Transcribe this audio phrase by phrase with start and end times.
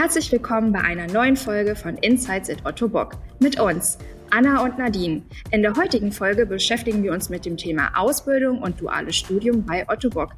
[0.00, 3.18] Herzlich willkommen bei einer neuen Folge von Insights at Otto Bock.
[3.38, 3.98] Mit uns,
[4.30, 5.20] Anna und Nadine.
[5.50, 9.86] In der heutigen Folge beschäftigen wir uns mit dem Thema Ausbildung und duales Studium bei
[9.90, 10.30] Otto Bock.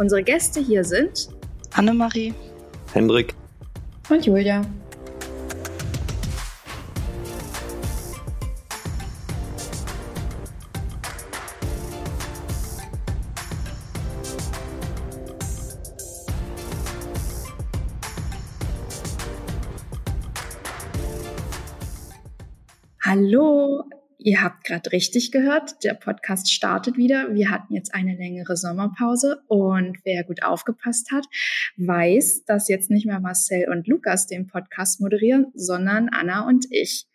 [0.00, 1.28] Unsere Gäste hier sind
[1.74, 2.34] Annemarie,
[2.92, 3.36] Hendrik
[4.08, 4.62] und Julia.
[24.78, 27.34] Gerade richtig gehört, der Podcast startet wieder.
[27.34, 31.26] Wir hatten jetzt eine längere Sommerpause und wer gut aufgepasst hat,
[31.78, 37.06] weiß, dass jetzt nicht mehr Marcel und Lukas den Podcast moderieren, sondern Anna und ich.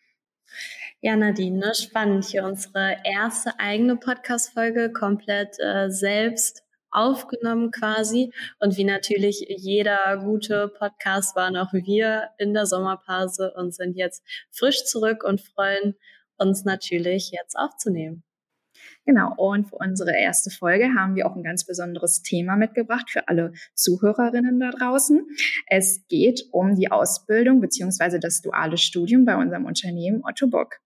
[0.99, 1.73] Ja, Nadine, ne?
[1.73, 8.33] spannend hier unsere erste eigene Podcast-Folge komplett äh, selbst aufgenommen quasi.
[8.59, 14.21] Und wie natürlich jeder gute Podcast waren auch wir in der Sommerpause und sind jetzt
[14.51, 15.95] frisch zurück und freuen
[16.43, 18.23] uns natürlich jetzt aufzunehmen.
[19.05, 23.27] Genau, und für unsere erste Folge haben wir auch ein ganz besonderes Thema mitgebracht für
[23.27, 25.25] alle Zuhörerinnen da draußen.
[25.67, 30.79] Es geht um die Ausbildung beziehungsweise das duale Studium bei unserem Unternehmen Otto Bock.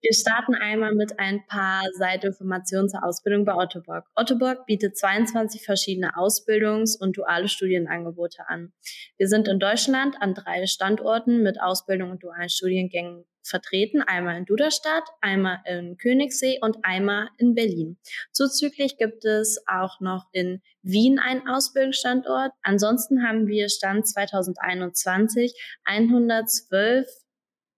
[0.00, 4.04] Wir starten einmal mit ein paar Seitinformationen zur Ausbildung bei Ottobock.
[4.14, 8.72] Ottobock bietet 22 verschiedene Ausbildungs- und duale Studienangebote an.
[9.16, 14.44] Wir sind in Deutschland an drei Standorten mit Ausbildung und dualen Studiengängen vertreten, einmal in
[14.44, 17.98] Duderstadt, einmal in Königssee und einmal in Berlin.
[18.30, 22.52] Zuzüglich gibt es auch noch in Wien einen Ausbildungsstandort.
[22.62, 25.54] Ansonsten haben wir Stand 2021
[25.84, 27.08] 112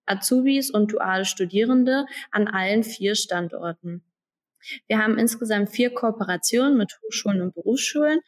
[0.06, 4.04] Azubis und duale Studierende an allen vier Standorten.
[4.86, 8.20] Wir haben insgesamt vier Kooperationen mit Hochschulen und Berufsschulen,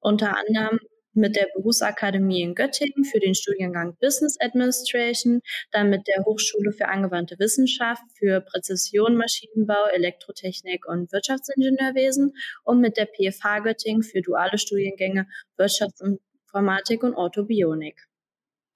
[0.00, 0.80] unter anderem
[1.16, 5.40] mit der Berufsakademie in Göttingen für den Studiengang Business Administration,
[5.72, 12.34] dann mit der Hochschule für angewandte Wissenschaft für Präzision, Maschinenbau, Elektrotechnik und Wirtschaftsingenieurwesen
[12.64, 18.06] und mit der PFH Göttingen für duale Studiengänge Wirtschaftsinformatik und Orthobionik.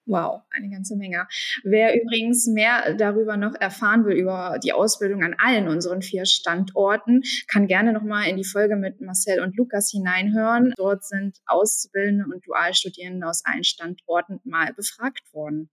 [0.07, 1.27] Wow, eine ganze Menge.
[1.63, 7.21] Wer übrigens mehr darüber noch erfahren will, über die Ausbildung an allen unseren vier Standorten,
[7.47, 10.73] kann gerne nochmal in die Folge mit Marcel und Lukas hineinhören.
[10.75, 15.69] Dort sind Auszubildende und Dualstudierende aus allen Standorten mal befragt worden.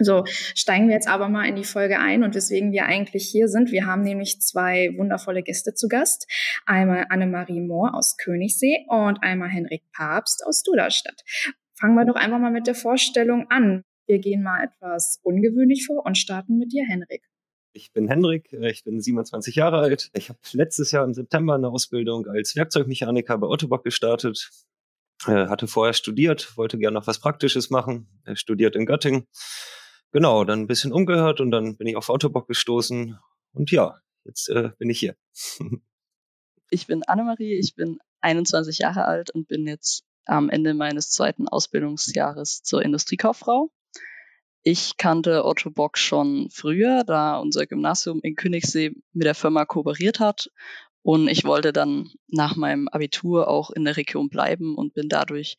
[0.00, 3.48] So, steigen wir jetzt aber mal in die Folge ein und weswegen wir eigentlich hier
[3.48, 3.72] sind.
[3.72, 6.30] Wir haben nämlich zwei wundervolle Gäste zu Gast.
[6.66, 11.24] Einmal Annemarie Mohr aus Königssee und einmal Henrik Papst aus Duderstadt.
[11.78, 13.84] Fangen wir doch einfach mal mit der Vorstellung an.
[14.06, 17.22] Wir gehen mal etwas ungewöhnlich vor und starten mit dir, Henrik.
[17.72, 20.10] Ich bin Henrik, äh, ich bin 27 Jahre alt.
[20.14, 24.50] Ich habe letztes Jahr im September eine Ausbildung als Werkzeugmechaniker bei Ottobock gestartet.
[25.26, 29.26] Äh, hatte vorher studiert, wollte gerne noch was Praktisches machen, äh, studiert in Göttingen.
[30.10, 33.18] Genau, dann ein bisschen umgehört und dann bin ich auf Ottobock gestoßen.
[33.52, 35.14] Und ja, jetzt äh, bin ich hier.
[36.70, 41.48] ich bin Annemarie, ich bin 21 Jahre alt und bin jetzt am Ende meines zweiten
[41.48, 43.70] Ausbildungsjahres zur Industriekauffrau.
[44.62, 50.20] Ich kannte Otto Bock schon früher, da unser Gymnasium in Königssee mit der Firma kooperiert
[50.20, 50.50] hat.
[51.02, 55.56] Und ich wollte dann nach meinem Abitur auch in der Region bleiben und bin dadurch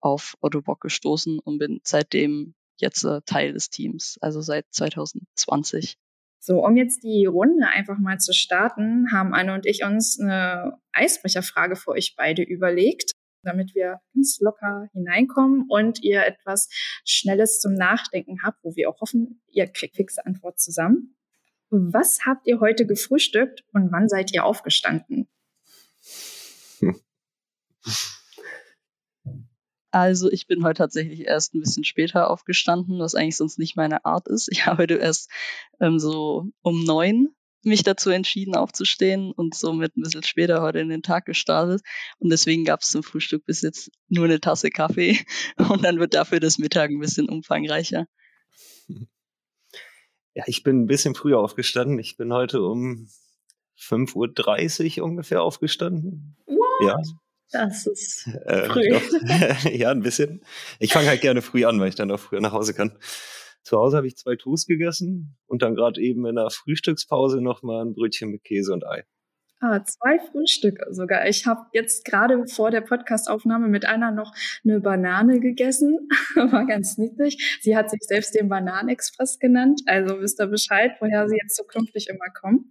[0.00, 5.98] auf Otto Bock gestoßen und bin seitdem jetzt äh, Teil des Teams, also seit 2020.
[6.40, 10.78] So, um jetzt die Runde einfach mal zu starten, haben Anne und ich uns eine
[10.92, 13.12] Eisbrecherfrage für euch beide überlegt
[13.48, 16.68] damit wir ganz locker hineinkommen und ihr etwas
[17.04, 21.16] Schnelles zum Nachdenken habt, wo wir auch hoffen, ihr kriegt fixe Antwort zusammen.
[21.70, 25.28] Was habt ihr heute gefrühstückt und wann seid ihr aufgestanden?
[29.90, 34.04] Also ich bin heute tatsächlich erst ein bisschen später aufgestanden, was eigentlich sonst nicht meine
[34.04, 34.48] Art ist.
[34.52, 35.30] Ich habe heute erst
[35.80, 40.88] ähm, so um neun mich dazu entschieden aufzustehen und somit ein bisschen später heute in
[40.88, 41.82] den Tag gestartet.
[42.18, 45.18] Und deswegen gab es zum Frühstück bis jetzt nur eine Tasse Kaffee
[45.56, 48.06] und dann wird dafür das Mittag ein bisschen umfangreicher.
[50.34, 51.98] Ja, ich bin ein bisschen früher aufgestanden.
[51.98, 53.08] Ich bin heute um
[53.76, 56.36] 5.30 Uhr ungefähr aufgestanden.
[56.46, 56.86] What?
[56.86, 56.96] Ja.
[57.50, 58.88] Das ist äh, früh.
[59.76, 60.42] ja, ein bisschen.
[60.78, 62.96] Ich fange halt gerne früh an, weil ich dann auch früher nach Hause kann.
[63.68, 67.84] Zu Hause habe ich zwei Toast gegessen und dann gerade eben in der Frühstückspause nochmal
[67.84, 69.04] ein Brötchen mit Käse und Ei.
[69.60, 71.26] Ah, zwei Frühstücke sogar.
[71.26, 74.32] Ich habe jetzt gerade vor der Podcastaufnahme mit einer noch
[74.64, 76.08] eine Banane gegessen.
[76.36, 77.58] War ganz niedlich.
[77.60, 79.80] Sie hat sich selbst den Bananenexpress genannt.
[79.86, 82.70] Also wisst ihr Bescheid, woher sie jetzt zukünftig immer kommen.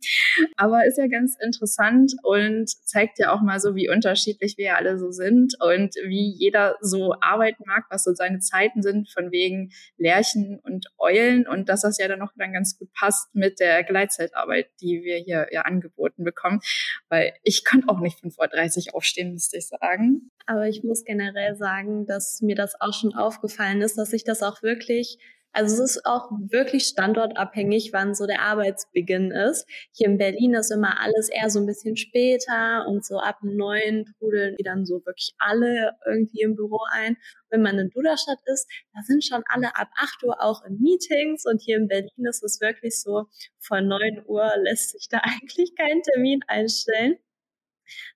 [0.55, 4.97] Aber ist ja ganz interessant und zeigt ja auch mal so, wie unterschiedlich wir alle
[4.97, 9.71] so sind und wie jeder so arbeiten mag, was so seine Zeiten sind, von wegen
[9.97, 13.83] Lerchen und Eulen und dass das ja dann noch dann ganz gut passt mit der
[13.83, 16.61] Gleitzeitarbeit, die wir hier ja angeboten bekommen
[17.09, 20.31] weil ich könnte auch nicht 5.30 Uhr aufstehen, müsste ich sagen.
[20.45, 24.43] Aber ich muss generell sagen, dass mir das auch schon aufgefallen ist, dass ich das
[24.43, 25.19] auch wirklich
[25.53, 29.67] also es ist auch wirklich standortabhängig, wann so der Arbeitsbeginn ist.
[29.91, 34.05] Hier in Berlin ist immer alles eher so ein bisschen später und so ab neun
[34.17, 37.17] trudeln die dann so wirklich alle irgendwie im Büro ein.
[37.49, 41.45] Wenn man in Duderstadt ist, da sind schon alle ab acht Uhr auch in Meetings
[41.45, 43.25] und hier in Berlin ist es wirklich so,
[43.59, 47.17] von neun Uhr lässt sich da eigentlich kein Termin einstellen.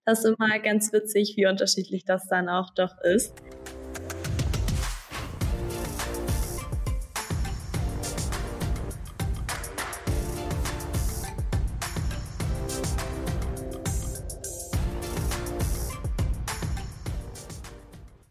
[0.05, 3.33] Das ist immer ganz witzig, wie unterschiedlich das dann auch doch ist.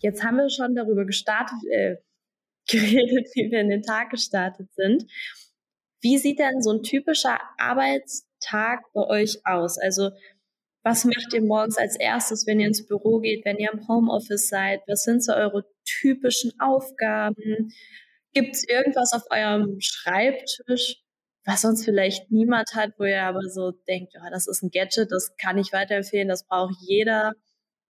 [0.01, 1.97] Jetzt haben wir schon darüber gestartet, äh,
[2.71, 5.05] geredet, wie wir in den Tag gestartet sind.
[6.01, 9.79] Wie sieht denn so ein typischer Arbeitstag bei euch aus?
[9.79, 10.11] Also
[10.83, 14.49] was macht ihr morgens als erstes, wenn ihr ins Büro geht, wenn ihr im Homeoffice
[14.49, 14.81] seid?
[14.87, 17.73] Was sind so eure typischen Aufgaben?
[18.33, 21.03] Gibt es irgendwas auf eurem Schreibtisch,
[21.45, 25.11] was sonst vielleicht niemand hat, wo ihr aber so denkt, ja, das ist ein Gadget,
[25.13, 27.35] das kann ich weiterempfehlen, das braucht jeder?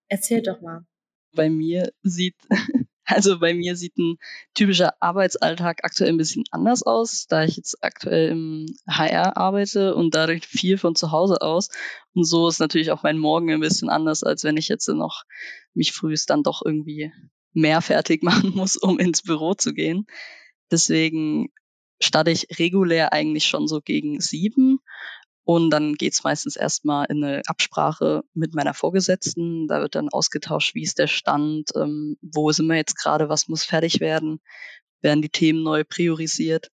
[0.08, 0.84] Erzählt doch mal
[1.32, 2.36] bei mir sieht,
[3.04, 4.16] also bei mir sieht ein
[4.54, 10.14] typischer Arbeitsalltag aktuell ein bisschen anders aus, da ich jetzt aktuell im HR arbeite und
[10.14, 11.68] dadurch viel von zu Hause aus.
[12.14, 15.24] Und so ist natürlich auch mein Morgen ein bisschen anders, als wenn ich jetzt noch
[15.74, 17.12] mich frühest dann doch irgendwie
[17.52, 20.06] mehr fertig machen muss, um ins Büro zu gehen.
[20.70, 21.48] Deswegen
[22.02, 24.79] starte ich regulär eigentlich schon so gegen sieben
[25.44, 29.66] und dann geht's meistens erstmal in eine Absprache mit meiner Vorgesetzten.
[29.68, 33.48] Da wird dann ausgetauscht, wie ist der Stand, ähm, wo sind wir jetzt gerade, was
[33.48, 34.40] muss fertig werden,
[35.00, 36.70] werden die Themen neu priorisiert.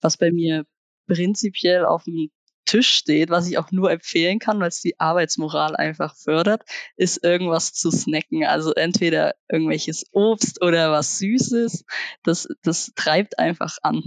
[0.00, 0.64] Was bei mir
[1.06, 2.30] prinzipiell auf dem
[2.68, 6.62] Tisch steht, was ich auch nur empfehlen kann, weil es die Arbeitsmoral einfach fördert,
[6.96, 8.44] ist irgendwas zu snacken.
[8.44, 11.84] Also entweder irgendwelches Obst oder was Süßes.
[12.24, 14.02] Das, das treibt einfach an.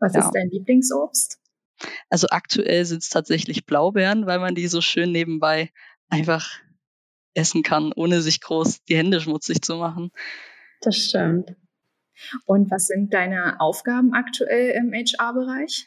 [0.00, 0.20] Was ja.
[0.24, 1.38] ist dein Lieblingsobst?
[2.08, 5.70] Also aktuell sind es tatsächlich Blaubeeren, weil man die so schön nebenbei
[6.08, 6.60] einfach
[7.34, 10.10] essen kann, ohne sich groß die Hände schmutzig zu machen.
[10.80, 11.54] Das stimmt.
[12.46, 15.86] Und was sind deine Aufgaben aktuell im HR-Bereich?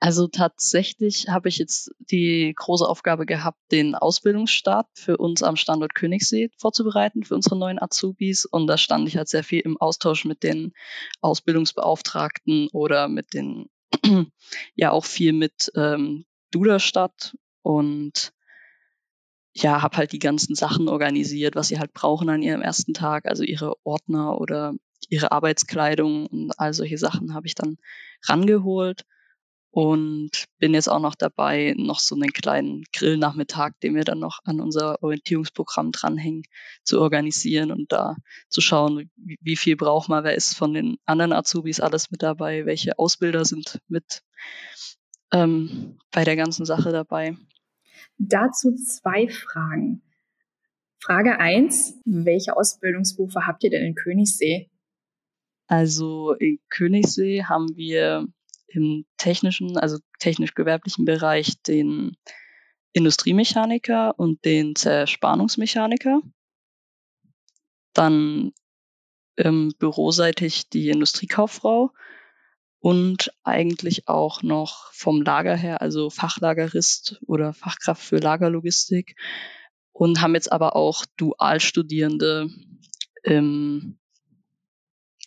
[0.00, 5.94] Also tatsächlich habe ich jetzt die große Aufgabe gehabt, den Ausbildungsstart für uns am Standort
[5.94, 8.44] Königssee vorzubereiten, für unsere neuen Azubis.
[8.44, 10.74] Und da stand ich halt sehr viel im Austausch mit den
[11.22, 13.70] Ausbildungsbeauftragten oder mit den
[14.74, 18.32] ja auch viel mit ähm, Duderstadt und
[19.56, 23.26] ja, habe halt die ganzen Sachen organisiert, was sie halt brauchen an ihrem ersten Tag,
[23.26, 24.74] also ihre Ordner oder
[25.08, 27.76] ihre Arbeitskleidung und all solche Sachen habe ich dann
[28.26, 29.04] rangeholt
[29.74, 34.38] und bin jetzt auch noch dabei, noch so einen kleinen Grillnachmittag, den wir dann noch
[34.44, 36.44] an unser Orientierungsprogramm dranhängen,
[36.84, 38.14] zu organisieren und da
[38.48, 42.66] zu schauen, wie, viel braucht man, wer ist von den anderen Azubis alles mit dabei,
[42.66, 44.22] welche Ausbilder sind mit
[45.32, 47.36] ähm, bei der ganzen Sache dabei.
[48.16, 50.02] Dazu zwei Fragen.
[51.00, 54.70] Frage eins: welche Ausbildungsberufe habt ihr denn in Königssee?
[55.66, 58.28] Also in Königssee haben wir
[58.74, 62.16] im technischen, also technisch-gewerblichen Bereich den
[62.92, 66.20] Industriemechaniker und den Zerspannungsmechaniker.
[67.92, 68.52] Dann
[69.36, 71.92] ähm, büroseitig die Industriekauffrau
[72.78, 79.16] und eigentlich auch noch vom Lager her, also Fachlagerist oder Fachkraft für Lagerlogistik
[79.92, 82.50] und haben jetzt aber auch Dualstudierende
[83.22, 83.98] im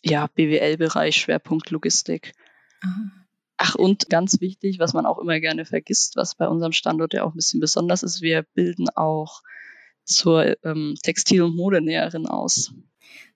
[0.04, 2.34] ja, BWL-Bereich, Schwerpunkt Logistik.
[2.82, 3.27] Aha.
[3.58, 7.24] Ach, und ganz wichtig, was man auch immer gerne vergisst, was bei unserem Standort ja
[7.24, 9.42] auch ein bisschen besonders ist, wir bilden auch
[10.04, 12.74] zur ähm, Textil- und Modenäherin aus.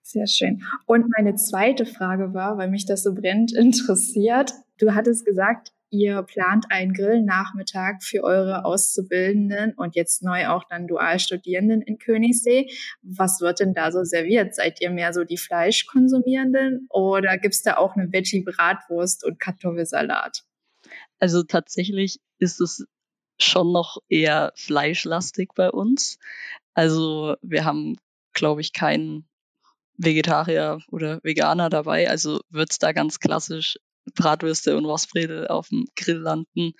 [0.03, 0.63] Sehr schön.
[0.85, 6.23] Und meine zweite Frage war, weil mich das so brennend interessiert, du hattest gesagt, ihr
[6.23, 12.71] plant einen Grillnachmittag für eure Auszubildenden und jetzt neu auch dann Dualstudierenden in Königssee.
[13.01, 14.55] Was wird denn da so serviert?
[14.55, 20.43] Seid ihr mehr so die Fleischkonsumierenden oder gibt's da auch eine Veggie-Bratwurst und Kartoffelsalat?
[21.19, 22.85] Also tatsächlich ist es
[23.39, 26.17] schon noch eher fleischlastig bei uns.
[26.73, 27.97] Also wir haben,
[28.33, 29.27] glaube ich, keinen
[29.97, 32.09] Vegetarier oder Veganer dabei.
[32.09, 33.77] Also wird's da ganz klassisch
[34.15, 36.73] Bratwürste und Rostbredel auf dem Grill landen.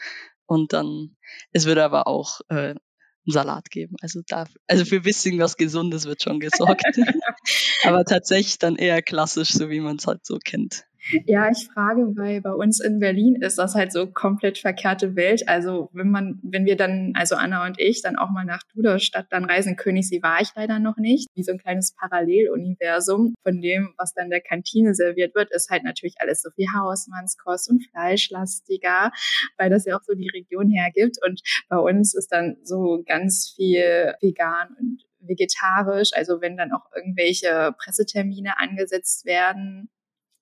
[0.45, 1.15] Und dann,
[1.51, 2.79] es wird aber auch äh, einen
[3.25, 3.95] Salat geben.
[4.01, 6.83] Also da, also für ein bisschen was Gesundes wird schon gesorgt.
[7.83, 10.85] aber tatsächlich dann eher klassisch, so wie man es halt so kennt.
[11.25, 15.49] Ja, ich frage, weil bei uns in Berlin ist das halt so komplett verkehrte Welt.
[15.49, 19.25] Also wenn man, wenn wir dann, also Anna und ich, dann auch mal nach Duderstadt
[19.31, 21.27] dann reisen, Königssee war ich leider noch nicht.
[21.33, 25.83] Wie so ein kleines Paralleluniversum von dem, was dann der Kantine serviert wird, ist halt
[25.83, 29.11] natürlich alles so viel Hausmannskost und fleischlastiger,
[29.57, 31.17] weil das ja auch so die Region hergibt.
[31.25, 36.11] Und bei uns ist dann so ganz viel vegan und vegetarisch.
[36.13, 39.89] Also wenn dann auch irgendwelche Pressetermine angesetzt werden,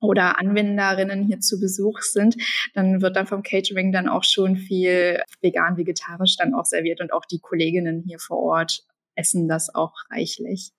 [0.01, 2.35] oder Anwenderinnen hier zu Besuch sind,
[2.73, 7.13] dann wird dann vom Catering dann auch schon viel vegan, vegetarisch dann auch serviert und
[7.13, 8.83] auch die Kolleginnen hier vor Ort
[9.15, 10.71] essen das auch reichlich.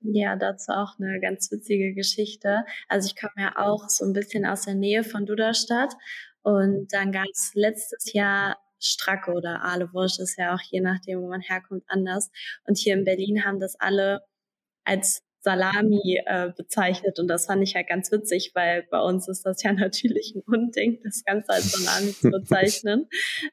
[0.00, 2.64] Ja, dazu auch eine ganz witzige Geschichte.
[2.88, 5.94] Also ich komme ja auch so ein bisschen aus der Nähe von Duderstadt
[6.42, 11.28] und dann gab es letztes Jahr Stracke oder Ahlewurst, ist ja auch je nachdem, wo
[11.28, 12.30] man herkommt, anders.
[12.66, 14.24] Und hier in Berlin haben das alle
[14.84, 19.44] als Salami äh, bezeichnet und das fand ich halt ganz witzig, weil bei uns ist
[19.44, 23.08] das ja natürlich ein Unding, das Ganze als Salami zu bezeichnen.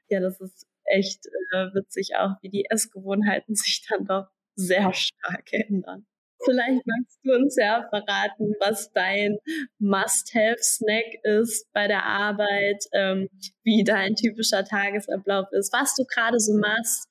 [0.08, 5.52] Ja, das ist echt äh, witzig auch, wie die Essgewohnheiten sich dann doch sehr stark
[5.52, 6.06] ändern.
[6.46, 9.38] Vielleicht magst du uns ja verraten, was dein
[9.80, 13.28] Must-Have-Snack ist bei der Arbeit, ähm,
[13.64, 17.09] wie dein typischer Tagesablauf ist, was du gerade so machst,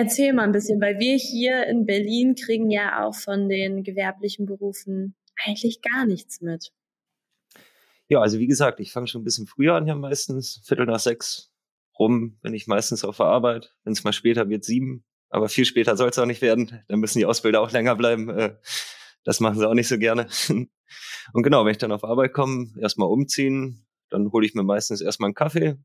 [0.00, 4.46] Erzähl mal ein bisschen, weil wir hier in Berlin kriegen ja auch von den gewerblichen
[4.46, 6.70] Berufen eigentlich gar nichts mit.
[8.06, 11.00] Ja, also wie gesagt, ich fange schon ein bisschen früher an ja meistens, Viertel nach
[11.00, 11.52] sechs
[11.98, 13.74] rum bin ich meistens auf der Arbeit.
[13.82, 15.04] Wenn es mal später wird, sieben.
[15.30, 16.80] Aber viel später soll es auch nicht werden.
[16.86, 18.28] Dann müssen die Ausbilder auch länger bleiben.
[18.28, 18.54] Äh,
[19.24, 20.28] das machen sie auch nicht so gerne.
[21.32, 25.00] Und genau, wenn ich dann auf Arbeit komme, erstmal umziehen, dann hole ich mir meistens
[25.00, 25.76] erstmal einen Kaffee,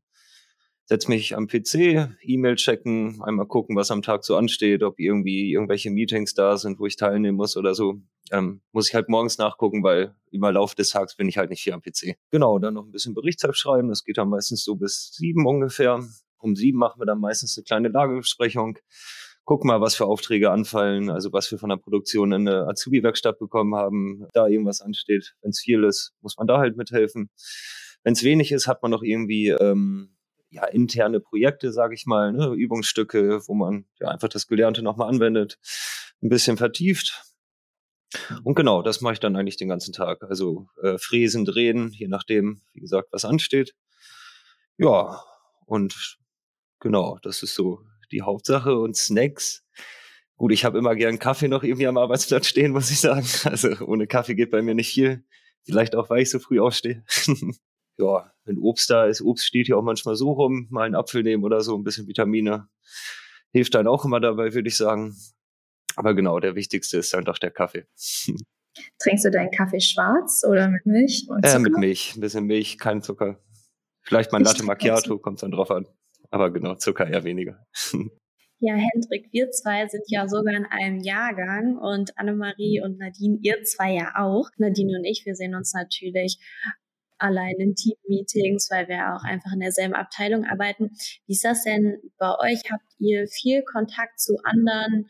[0.86, 5.52] setze mich am PC, E-Mail checken, einmal gucken, was am Tag so ansteht, ob irgendwie
[5.52, 8.00] irgendwelche Meetings da sind, wo ich teilnehmen muss oder so.
[8.30, 11.62] Ähm, muss ich halt morgens nachgucken, weil im Lauf des Tages bin ich halt nicht
[11.62, 12.16] hier am PC.
[12.30, 13.88] Genau, dann noch ein bisschen Berichtsheft schreiben.
[13.88, 16.02] Das geht dann meistens so bis sieben ungefähr.
[16.38, 18.78] Um sieben machen wir dann meistens eine kleine Lagebesprechung.
[19.44, 23.38] Gucken mal, was für Aufträge anfallen, also was wir von der Produktion in der Azubi-Werkstatt
[23.38, 24.26] bekommen haben.
[24.32, 25.34] Da irgendwas ansteht.
[25.42, 27.30] Wenn es viel ist, muss man da halt mithelfen.
[28.02, 30.14] Wenn es wenig ist, hat man noch irgendwie ähm,
[30.54, 35.08] ja, interne Projekte, sage ich mal, ne, Übungsstücke, wo man ja einfach das Gelernte nochmal
[35.08, 35.58] anwendet,
[36.22, 37.24] ein bisschen vertieft.
[38.44, 40.22] Und genau, das mache ich dann eigentlich den ganzen Tag.
[40.22, 43.74] Also äh, fräsen, drehen, je nachdem, wie gesagt, was ansteht.
[44.78, 45.24] Ja,
[45.66, 46.18] und
[46.78, 47.80] genau, das ist so
[48.12, 48.78] die Hauptsache.
[48.78, 49.64] Und Snacks.
[50.36, 53.26] Gut, ich habe immer gern Kaffee noch irgendwie am Arbeitsplatz stehen, muss ich sagen.
[53.44, 55.24] Also ohne Kaffee geht bei mir nicht viel.
[55.64, 57.04] Vielleicht auch, weil ich so früh aufstehe.
[57.98, 61.22] ja, wenn Obst da ist, Obst steht ja auch manchmal so rum, mal einen Apfel
[61.22, 62.68] nehmen oder so, ein bisschen Vitamine.
[63.52, 65.16] Hilft dann auch immer dabei, würde ich sagen.
[65.96, 67.86] Aber genau, der wichtigste ist dann doch der Kaffee.
[68.98, 71.26] Trinkst du deinen Kaffee schwarz oder mit Milch?
[71.28, 71.56] Und Zucker?
[71.56, 73.40] Äh, mit Milch, ein bisschen Milch, kein Zucker.
[74.02, 75.86] Vielleicht mal ein Latte Macchiato, kommt dann drauf an.
[76.30, 77.66] Aber genau, Zucker eher weniger.
[78.60, 83.62] Ja, Hendrik, wir zwei sind ja sogar in einem Jahrgang und Annemarie und Nadine, ihr
[83.64, 84.48] zwei ja auch.
[84.56, 86.38] Nadine und ich, wir sehen uns natürlich
[87.18, 90.90] allein in Team-Meetings, weil wir auch einfach in derselben Abteilung arbeiten.
[91.26, 92.60] Wie ist das denn bei euch?
[92.70, 95.08] Habt ihr viel Kontakt zu anderen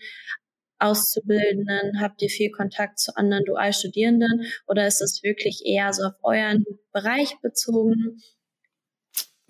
[0.79, 2.01] Auszubildenden?
[2.01, 4.47] Habt ihr viel Kontakt zu anderen Dualstudierenden?
[4.67, 8.21] Oder ist es wirklich eher so auf euren Bereich bezogen?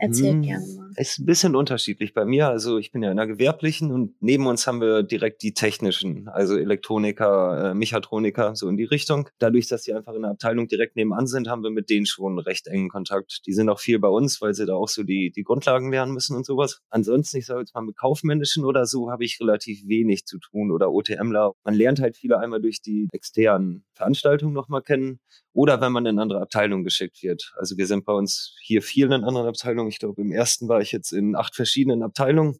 [0.04, 0.90] Erzähl hm, gerne mal.
[0.96, 2.48] Ist ein bisschen unterschiedlich bei mir.
[2.48, 6.28] Also ich bin ja in der gewerblichen und neben uns haben wir direkt die technischen,
[6.28, 9.28] also Elektroniker, äh, Mechatroniker, so in die Richtung.
[9.38, 12.38] Dadurch, dass die einfach in der Abteilung direkt nebenan sind, haben wir mit denen schon
[12.38, 13.40] recht engen Kontakt.
[13.46, 16.12] Die sind auch viel bei uns, weil sie da auch so die, die Grundlagen lernen
[16.12, 16.80] müssen und sowas.
[16.90, 20.70] Ansonsten, ich sage jetzt mal mit Kaufmännischen oder so, habe ich relativ wenig zu tun
[20.70, 21.52] oder OTMler.
[21.64, 25.20] Man lernt halt viele einmal durch die externen Veranstaltungen nochmal kennen
[25.54, 27.52] oder wenn man in andere Abteilungen geschickt wird.
[27.56, 29.88] Also wir sind bei uns hier viel in anderen Abteilungen.
[29.94, 32.58] Ich glaube, im ersten war ich jetzt in acht verschiedenen Abteilungen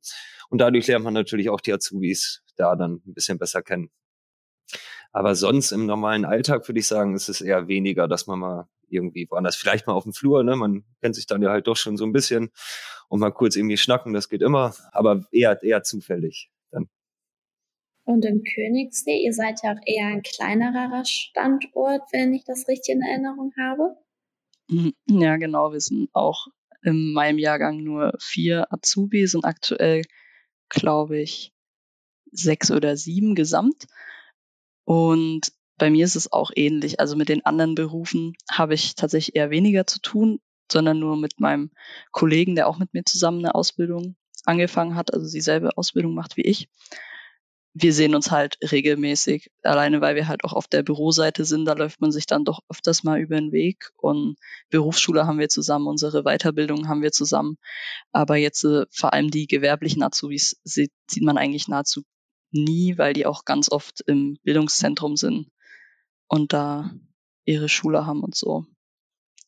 [0.48, 3.90] und dadurch lernt man natürlich auch die Azubis da dann ein bisschen besser kennen.
[5.12, 8.68] Aber sonst im normalen Alltag würde ich sagen, ist es eher weniger, dass man mal
[8.88, 10.54] irgendwie woanders, vielleicht mal auf dem Flur, ne?
[10.54, 12.50] Man kennt sich dann ja halt doch schon so ein bisschen
[13.08, 16.50] und mal kurz irgendwie schnacken, das geht immer, aber eher, eher zufällig.
[18.06, 22.94] Und in Königssee, ihr seid ja auch eher ein kleinerer Standort, wenn ich das richtig
[22.94, 23.96] in Erinnerung habe.
[24.68, 24.92] Mhm.
[25.06, 25.72] Ja, genau.
[25.72, 26.46] Wir sind auch
[26.84, 30.02] in meinem Jahrgang nur vier Azubis und aktuell,
[30.68, 31.52] glaube ich,
[32.30, 33.86] sechs oder sieben gesamt.
[34.84, 37.00] Und bei mir ist es auch ähnlich.
[37.00, 41.40] Also mit den anderen Berufen habe ich tatsächlich eher weniger zu tun, sondern nur mit
[41.40, 41.70] meinem
[42.12, 46.42] Kollegen, der auch mit mir zusammen eine Ausbildung angefangen hat, also dieselbe Ausbildung macht wie
[46.42, 46.68] ich.
[47.76, 51.72] Wir sehen uns halt regelmäßig, alleine weil wir halt auch auf der Büroseite sind, da
[51.72, 54.36] läuft man sich dann doch öfters mal über den Weg und
[54.70, 57.58] Berufsschule haben wir zusammen, unsere Weiterbildung haben wir zusammen.
[58.12, 62.02] Aber jetzt äh, vor allem die gewerblichen Azubis sieht, sieht man eigentlich nahezu
[62.52, 65.48] nie, weil die auch ganz oft im Bildungszentrum sind
[66.28, 66.92] und da
[67.44, 68.66] ihre Schule haben und so.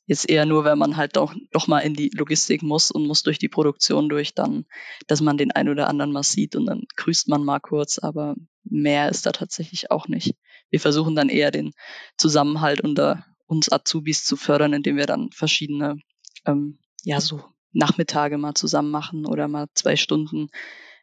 [0.07, 3.23] Jetzt eher nur, wenn man halt doch, doch mal in die Logistik muss und muss
[3.23, 4.65] durch die Produktion durch, dann,
[5.09, 8.37] dass man den einen oder anderen mal sieht und dann grüßt man mal kurz, aber
[8.63, 10.37] mehr ist da tatsächlich auch nicht.
[10.71, 11.73] Wir versuchen dann eher den
[12.17, 15.99] Zusammenhalt unter uns Azubis zu fördern, indem wir dann verschiedene,
[16.47, 20.49] ähm, ja, so Nachmittage mal zusammen machen oder mal zwei Stunden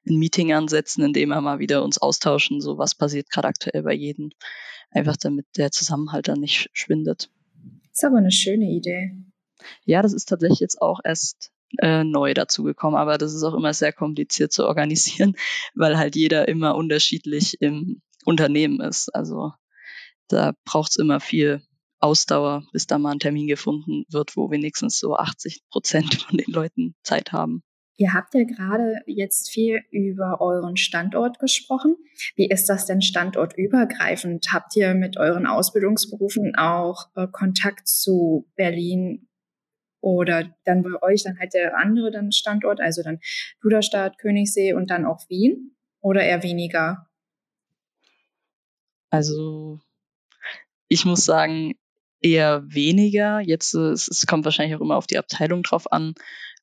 [0.05, 3.93] ein Meeting ansetzen, indem wir mal wieder uns austauschen, so was passiert gerade aktuell bei
[3.93, 4.31] jedem.
[4.91, 7.29] Einfach damit der Zusammenhalt dann nicht schwindet.
[7.93, 9.11] Ist aber eine schöne Idee.
[9.85, 13.73] Ja, das ist tatsächlich jetzt auch erst äh, neu dazugekommen, aber das ist auch immer
[13.73, 15.35] sehr kompliziert zu organisieren,
[15.75, 19.13] weil halt jeder immer unterschiedlich im Unternehmen ist.
[19.13, 19.53] Also
[20.27, 21.61] da braucht es immer viel
[21.99, 26.51] Ausdauer, bis da mal ein Termin gefunden wird, wo wenigstens so 80 Prozent von den
[26.51, 27.63] Leuten Zeit haben.
[27.95, 31.95] Ihr habt ja gerade jetzt viel über euren Standort gesprochen.
[32.35, 34.47] Wie ist das denn standortübergreifend?
[34.51, 39.27] Habt ihr mit euren Ausbildungsberufen auch äh, Kontakt zu Berlin
[40.01, 43.19] oder dann bei euch dann halt der andere dann Standort, also dann
[43.61, 47.07] Duderstadt, Königssee und dann auch Wien oder eher weniger?
[49.09, 49.79] Also
[50.87, 51.75] ich muss sagen,
[52.23, 53.39] eher weniger.
[53.41, 56.15] Jetzt, äh, es, es kommt wahrscheinlich auch immer auf die Abteilung drauf an,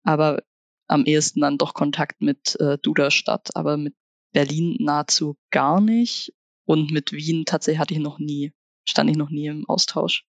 [0.03, 0.43] aber
[0.91, 3.95] am ehesten dann doch Kontakt mit äh, Duderstadt, aber mit
[4.33, 6.35] Berlin nahezu gar nicht.
[6.65, 8.53] Und mit Wien tatsächlich hatte ich noch nie,
[8.85, 10.25] stand ich noch nie im Austausch.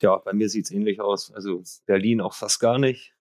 [0.00, 1.30] Ja, bei mir sieht's ähnlich aus.
[1.30, 3.14] Also Berlin auch fast gar nicht.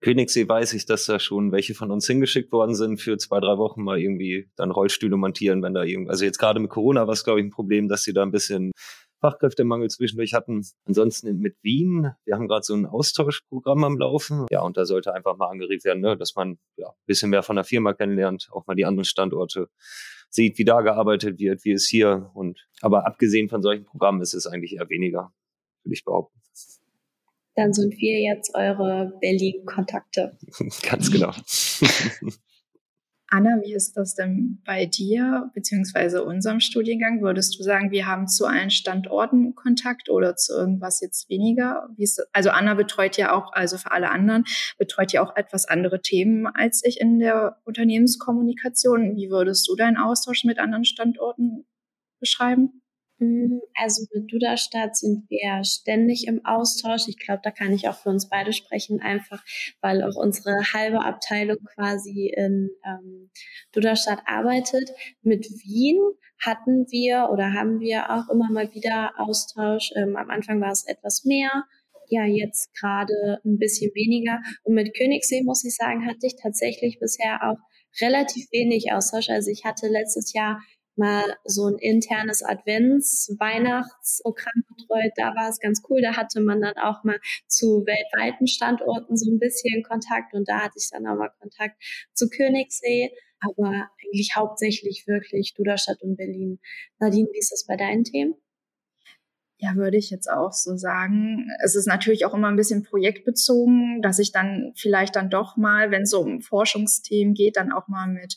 [0.00, 3.56] Königssee weiß ich, dass da schon welche von uns hingeschickt worden sind für zwei, drei
[3.56, 7.14] Wochen mal irgendwie dann Rollstühle montieren, wenn da irgendwie, also jetzt gerade mit Corona war
[7.14, 8.72] es, glaube ich, ein Problem, dass sie da ein bisschen
[9.20, 10.64] Fachkräftemangel zwischendurch hatten.
[10.84, 14.46] Ansonsten mit Wien, wir haben gerade so ein Austauschprogramm am Laufen.
[14.50, 17.42] Ja, und da sollte einfach mal angeregt werden, ne, dass man ja, ein bisschen mehr
[17.42, 19.68] von der Firma kennenlernt, auch mal die anderen Standorte
[20.28, 22.30] sieht, wie da gearbeitet wird, wie es hier.
[22.34, 25.32] Und aber abgesehen von solchen Programmen ist es eigentlich eher weniger,
[25.82, 26.40] würde ich behaupten.
[27.54, 30.36] Dann sind wir jetzt eure Berlin-Kontakte.
[30.82, 31.32] Ganz genau.
[33.28, 37.22] Anna, wie ist das denn bei dir beziehungsweise unserem Studiengang?
[37.22, 41.88] Würdest du sagen, wir haben zu allen Standorten Kontakt oder zu irgendwas jetzt weniger?
[42.32, 44.44] also Anna betreut ja auch, also für alle anderen,
[44.78, 49.16] betreut ja auch etwas andere Themen als ich in der Unternehmenskommunikation.
[49.16, 51.66] Wie würdest du deinen Austausch mit anderen Standorten
[52.20, 52.82] beschreiben?
[53.18, 57.08] Mm, also mit Duderstadt sind wir ständig im Austausch.
[57.08, 59.42] Ich glaube, da kann ich auch für uns beide sprechen, einfach
[59.80, 63.30] weil auch unsere halbe Abteilung quasi in ähm,
[63.72, 64.90] Duderstadt arbeitet.
[65.22, 65.98] Mit Wien
[66.38, 69.92] hatten wir oder haben wir auch immer mal wieder Austausch.
[69.96, 71.64] Ähm, am Anfang war es etwas mehr,
[72.08, 74.40] ja jetzt gerade ein bisschen weniger.
[74.64, 77.58] Und mit Königssee muss ich sagen, hatte ich tatsächlich bisher auch
[78.00, 79.30] relativ wenig Austausch.
[79.30, 80.60] Also ich hatte letztes Jahr
[80.96, 85.12] mal so ein internes Advents-Weihnachtsprogramm betreut.
[85.16, 86.02] Da war es ganz cool.
[86.02, 90.62] Da hatte man dann auch mal zu weltweiten Standorten so ein bisschen Kontakt und da
[90.62, 91.82] hatte ich dann auch mal Kontakt
[92.14, 93.10] zu Königssee.
[93.40, 96.58] Aber eigentlich hauptsächlich wirklich Duderstadt und Berlin.
[96.98, 98.34] Nadine, wie ist das bei deinen Themen?
[99.58, 101.50] Ja, würde ich jetzt auch so sagen.
[101.64, 105.90] Es ist natürlich auch immer ein bisschen projektbezogen, dass ich dann vielleicht dann doch mal,
[105.90, 108.36] wenn es so um Forschungsthemen geht, dann auch mal mit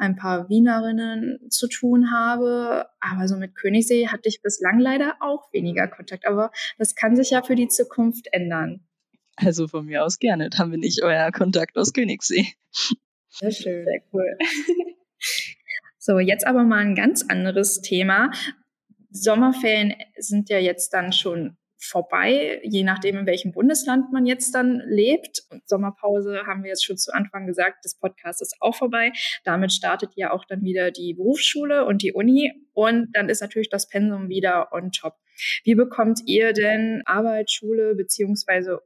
[0.00, 2.86] ein paar Wienerinnen zu tun habe.
[3.00, 6.26] Aber so mit Königssee hatte ich bislang leider auch weniger Kontakt.
[6.26, 8.86] Aber das kann sich ja für die Zukunft ändern.
[9.36, 10.50] Also von mir aus gerne.
[10.50, 12.46] Dann bin ich euer Kontakt aus Königssee.
[13.28, 13.84] Sehr schön.
[13.84, 14.38] Sehr cool.
[16.02, 18.30] So, jetzt aber mal ein ganz anderes Thema.
[19.10, 24.82] Sommerferien sind ja jetzt dann schon vorbei, je nachdem, in welchem Bundesland man jetzt dann
[24.86, 25.42] lebt.
[25.50, 29.12] Und Sommerpause haben wir jetzt schon zu Anfang gesagt, das Podcast ist auch vorbei.
[29.44, 33.70] Damit startet ja auch dann wieder die Berufsschule und die Uni und dann ist natürlich
[33.70, 35.14] das Pensum wieder on top.
[35.64, 38.80] Wie bekommt ihr denn Arbeit, Schule beziehungsweise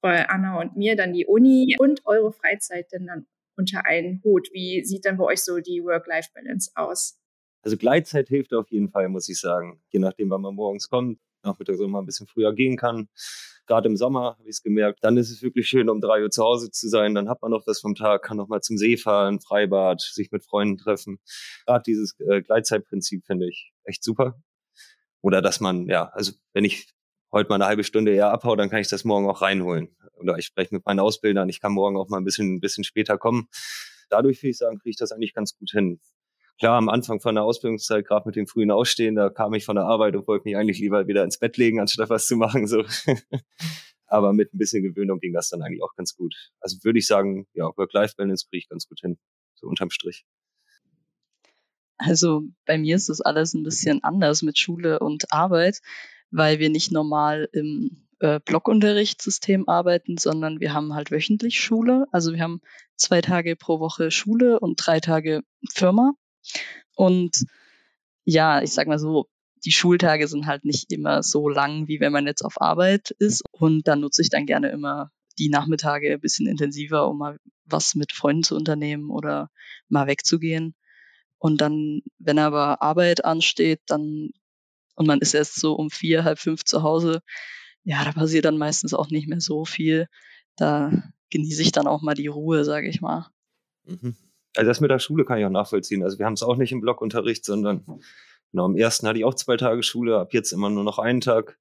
[0.00, 4.48] bei Anna und mir dann die Uni und eure Freizeit denn dann unter einen Hut?
[4.52, 7.20] Wie sieht denn bei euch so die Work-Life-Balance aus?
[7.62, 9.80] Also Gleitzeit hilft auf jeden Fall, muss ich sagen.
[9.88, 13.08] Je nachdem, wann man morgens kommt, nachmittags mal ein bisschen früher gehen kann.
[13.66, 14.98] Gerade im Sommer habe ich es gemerkt.
[15.02, 17.14] Dann ist es wirklich schön, um drei Uhr zu Hause zu sein.
[17.14, 20.30] Dann hat man noch was vom Tag, kann noch mal zum See fahren, Freibad, sich
[20.30, 21.18] mit Freunden treffen.
[21.66, 24.38] Gerade dieses äh, Gleitzeitprinzip finde ich echt super.
[25.22, 26.92] Oder dass man, ja, also wenn ich
[27.32, 29.96] heute mal eine halbe Stunde eher abhaue, dann kann ich das morgen auch reinholen.
[30.16, 32.84] Oder ich spreche mit meinen Ausbildern, ich kann morgen auch mal ein bisschen, ein bisschen
[32.84, 33.48] später kommen.
[34.10, 36.00] Dadurch würde ich sagen, kriege ich das eigentlich ganz gut hin.
[36.58, 39.74] Klar, am Anfang von der Ausbildungszeit, gerade mit dem frühen Ausstehen, da kam ich von
[39.74, 42.66] der Arbeit und wollte mich eigentlich lieber wieder ins Bett legen, anstatt was zu machen.
[42.66, 42.84] So.
[44.06, 46.34] Aber mit ein bisschen Gewöhnung ging das dann eigentlich auch ganz gut.
[46.60, 49.18] Also würde ich sagen, ja, Work-Life-Balance kriege ich ganz gut hin,
[49.54, 50.24] so unterm Strich.
[51.96, 55.80] Also bei mir ist das alles ein bisschen anders mit Schule und Arbeit,
[56.30, 62.06] weil wir nicht normal im äh, Blockunterrichtssystem arbeiten, sondern wir haben halt wöchentlich Schule.
[62.12, 62.60] Also wir haben
[62.96, 66.14] zwei Tage pro Woche Schule und drei Tage Firma.
[66.94, 67.44] Und
[68.24, 69.26] ja, ich sag mal so,
[69.64, 73.42] die Schultage sind halt nicht immer so lang, wie wenn man jetzt auf Arbeit ist.
[73.50, 77.94] Und dann nutze ich dann gerne immer die Nachmittage ein bisschen intensiver, um mal was
[77.94, 79.50] mit Freunden zu unternehmen oder
[79.88, 80.74] mal wegzugehen.
[81.38, 84.30] Und dann, wenn aber Arbeit ansteht, dann
[84.96, 87.20] und man ist erst so um vier, halb fünf zu Hause,
[87.82, 90.06] ja, da passiert dann meistens auch nicht mehr so viel.
[90.56, 90.92] Da
[91.30, 93.28] genieße ich dann auch mal die Ruhe, sage ich mal.
[93.84, 94.16] Mhm.
[94.56, 96.02] Also das mit der Schule kann ich auch nachvollziehen.
[96.02, 97.84] Also wir haben es auch nicht im Blockunterricht, sondern
[98.50, 101.20] genau am ersten hatte ich auch zwei Tage Schule, ab jetzt immer nur noch einen
[101.20, 101.58] Tag.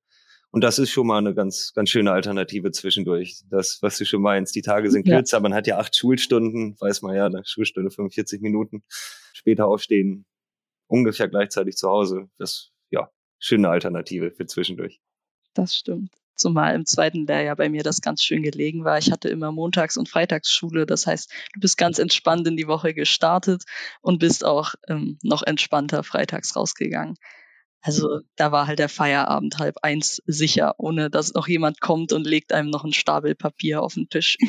[0.51, 3.41] Und das ist schon mal eine ganz, ganz schöne Alternative zwischendurch.
[3.49, 5.41] Das, was du schon meinst, die Tage sind kürzer, ja.
[5.41, 8.83] man hat ja acht Schulstunden, weiß man ja, eine Schulstunde 45 Minuten.
[9.33, 10.25] Später aufstehen,
[10.85, 12.29] ungefähr gleichzeitig zu Hause.
[12.37, 15.01] Das, ja, schöne Alternative für zwischendurch.
[15.55, 16.11] Das stimmt.
[16.35, 18.97] Zumal im zweiten Lehrjahr bei mir das ganz schön gelegen war.
[18.97, 20.85] Ich hatte immer Montags- und Freitagsschule.
[20.85, 23.63] Das heißt, du bist ganz entspannt in die Woche gestartet
[24.01, 27.15] und bist auch ähm, noch entspannter freitags rausgegangen.
[27.81, 32.25] Also da war halt der Feierabend halb eins sicher, ohne dass noch jemand kommt und
[32.25, 34.37] legt einem noch einen Stapel Papier auf den Tisch.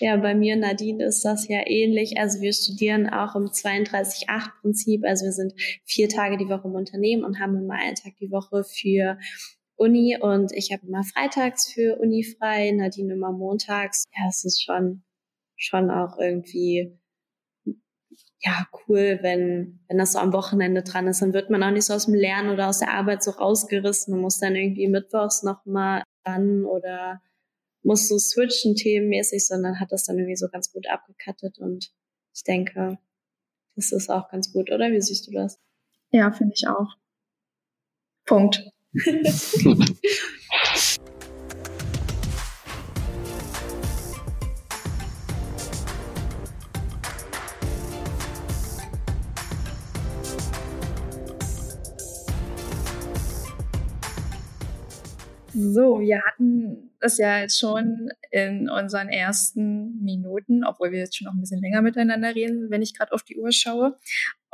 [0.00, 2.18] Ja, bei mir, Nadine, ist das ja ähnlich.
[2.18, 5.04] Also wir studieren auch im 32-8-Prinzip.
[5.04, 8.30] Also wir sind vier Tage die Woche im Unternehmen und haben immer einen Tag die
[8.30, 9.18] Woche für
[9.78, 14.04] Uni und ich habe immer freitags für Uni frei, Nadine immer montags.
[14.16, 15.04] Ja, es ist schon,
[15.56, 16.98] schon auch irgendwie,
[18.40, 21.22] ja, cool, wenn, wenn das so am Wochenende dran ist.
[21.22, 24.14] Dann wird man auch nicht so aus dem Lernen oder aus der Arbeit so rausgerissen
[24.14, 27.22] und muss dann irgendwie mittwochs nochmal ran oder
[27.82, 31.92] muss so switchen themenmäßig, sondern hat das dann irgendwie so ganz gut abgekattet und
[32.34, 32.98] ich denke,
[33.76, 34.90] das ist auch ganz gut, oder?
[34.90, 35.60] Wie siehst du das?
[36.10, 36.96] Ja, finde ich auch.
[38.24, 38.62] Punkt.
[55.60, 61.24] So, wir hatten das ja jetzt schon in unseren ersten Minuten, obwohl wir jetzt schon
[61.24, 63.98] noch ein bisschen länger miteinander reden, wenn ich gerade auf die Uhr schaue,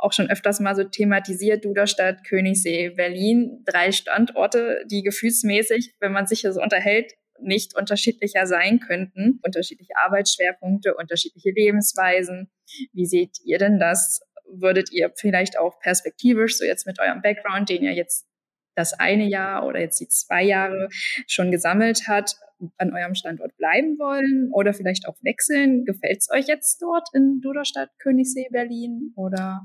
[0.05, 6.27] auch schon öfters mal so thematisiert, Duderstadt, Königssee, Berlin, drei Standorte, die gefühlsmäßig, wenn man
[6.27, 9.39] sich so unterhält, nicht unterschiedlicher sein könnten.
[9.43, 12.51] Unterschiedliche Arbeitsschwerpunkte, unterschiedliche Lebensweisen.
[12.93, 14.21] Wie seht ihr denn das?
[14.47, 18.27] Würdet ihr vielleicht auch perspektivisch, so jetzt mit eurem Background, den ihr jetzt
[18.75, 20.87] das eine Jahr oder jetzt die zwei Jahre
[21.27, 22.35] schon gesammelt hat,
[22.77, 25.83] an eurem Standort bleiben wollen oder vielleicht auch wechseln?
[25.83, 29.61] Gefällt es euch jetzt dort in Duderstadt, Königssee, Berlin oder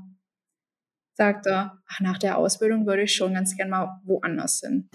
[1.13, 4.89] sagt er, ach, nach der Ausbildung würde ich schon ganz gerne mal woanders hin.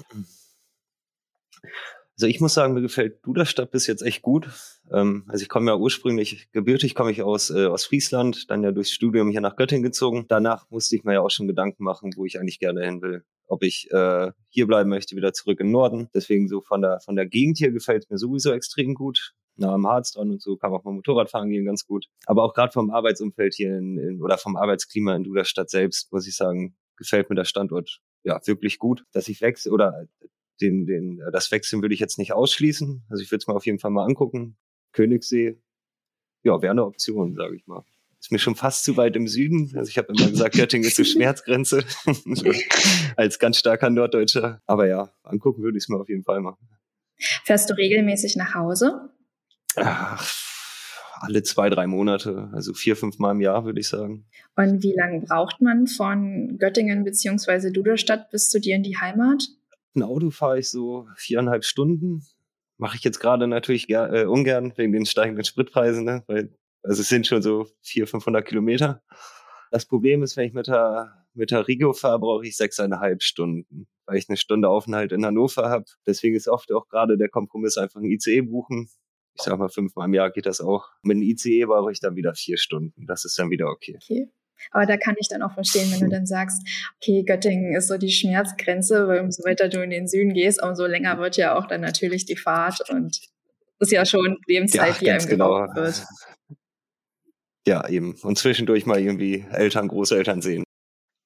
[2.18, 4.48] Also ich muss sagen, mir gefällt Duderstadt bis jetzt echt gut.
[4.90, 8.72] Ähm, also ich komme ja ursprünglich, gebürtig komme ich aus, äh, aus Friesland, dann ja
[8.72, 10.24] durchs Studium hier nach Göttingen gezogen.
[10.28, 13.22] Danach musste ich mir ja auch schon Gedanken machen, wo ich eigentlich gerne hin will.
[13.46, 16.08] Ob ich äh, hier bleiben möchte, wieder zurück im Norden.
[16.14, 19.72] Deswegen so von der, von der Gegend hier gefällt es mir sowieso extrem gut nah
[19.72, 22.06] am Harz dran und so kann man auch mal Motorradfahren gehen ganz gut.
[22.26, 26.26] Aber auch gerade vom Arbeitsumfeld hier in, in, oder vom Arbeitsklima in Duderstadt selbst, muss
[26.26, 29.04] ich sagen, gefällt mir der Standort ja wirklich gut.
[29.12, 30.06] Dass ich wechsle oder
[30.60, 33.04] den, den, das Wechseln würde ich jetzt nicht ausschließen.
[33.08, 34.56] Also ich würde es mir auf jeden Fall mal angucken.
[34.92, 35.60] Königssee,
[36.42, 37.84] ja, wäre eine Option, sage ich mal.
[38.18, 39.72] Ist mir schon fast zu weit im Süden.
[39.76, 41.84] Also ich habe immer gesagt, Göttingen ist so Schmerzgrenze
[43.16, 44.62] als ganz starker Norddeutscher.
[44.66, 46.56] Aber ja, angucken würde ich es mir auf jeden Fall mal.
[47.44, 49.10] Fährst du regelmäßig nach Hause?
[49.76, 50.24] Ach,
[51.20, 54.26] alle zwei, drei Monate, also vier, fünf Mal im Jahr, würde ich sagen.
[54.56, 59.44] Und wie lange braucht man von Göttingen beziehungsweise Duderstadt bis zu dir in die Heimat?
[59.94, 62.26] Ein Auto fahre ich so viereinhalb Stunden.
[62.78, 66.22] Mache ich jetzt gerade natürlich äh, ungern wegen den steigenden Spritpreisen, ne?
[66.26, 69.02] weil also es sind schon so vier, 500 Kilometer.
[69.70, 73.88] Das Problem ist, wenn ich mit der Mit der Rigo fahre, brauche ich sechseinhalb Stunden,
[74.06, 75.84] weil ich eine Stunde Aufenthalt in Hannover habe.
[76.06, 78.88] Deswegen ist oft auch gerade der Kompromiss einfach ein ICE buchen.
[79.38, 80.88] Ich sag mal, fünfmal im Jahr geht das auch.
[81.02, 83.06] Mit einem ICE brauche ich dann wieder vier Stunden.
[83.06, 83.98] Das ist dann wieder okay.
[84.02, 84.30] Okay.
[84.70, 87.98] Aber da kann ich dann auch verstehen, wenn du dann sagst, okay, Göttingen ist so
[87.98, 91.66] die Schmerzgrenze, weil umso weiter du in den Süden gehst, umso länger wird ja auch
[91.66, 93.20] dann natürlich die Fahrt und
[93.78, 95.66] ist ja schon Lebenszeit, ja, die einem genau.
[95.74, 96.04] wird.
[97.66, 98.14] Ja, eben.
[98.22, 100.64] Und zwischendurch mal irgendwie Eltern, Großeltern sehen.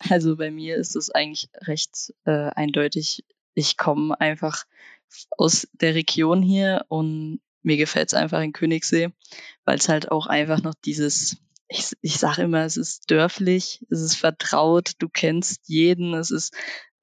[0.09, 3.25] Also bei mir ist es eigentlich recht äh, eindeutig.
[3.55, 4.65] Ich komme einfach
[5.37, 9.11] aus der Region hier und mir gefällt es einfach in Königssee,
[9.65, 11.37] weil es halt auch einfach noch dieses
[11.71, 16.53] ich, ich sage immer, es ist dörflich, es ist vertraut, du kennst jeden, es ist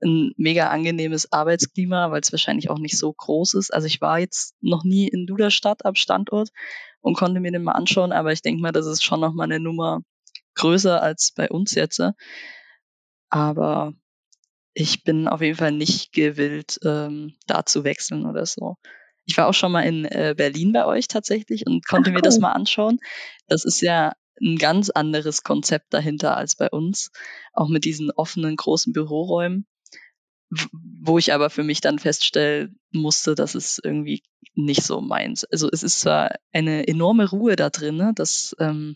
[0.03, 3.73] ein mega angenehmes Arbeitsklima, weil es wahrscheinlich auch nicht so groß ist.
[3.73, 6.49] Also ich war jetzt noch nie in Duderstadt am Standort
[6.99, 9.45] und konnte mir den mal anschauen, aber ich denke mal, das ist schon noch mal
[9.45, 10.01] eine Nummer
[10.55, 12.01] größer als bei uns jetzt.
[13.29, 13.93] Aber
[14.73, 18.75] ich bin auf jeden Fall nicht gewillt, ähm, da zu wechseln oder so.
[19.27, 22.21] Ich war auch schon mal in äh, Berlin bei euch tatsächlich und konnte Ach, mir
[22.21, 22.99] das mal anschauen.
[23.47, 27.11] Das ist ja ein ganz anderes Konzept dahinter als bei uns,
[27.53, 29.67] auch mit diesen offenen großen Büroräumen,
[30.71, 34.23] wo ich aber für mich dann feststellen musste, dass es irgendwie
[34.55, 35.43] nicht so meins.
[35.43, 38.95] Also es ist zwar eine enorme Ruhe da drin, ne, dass ähm,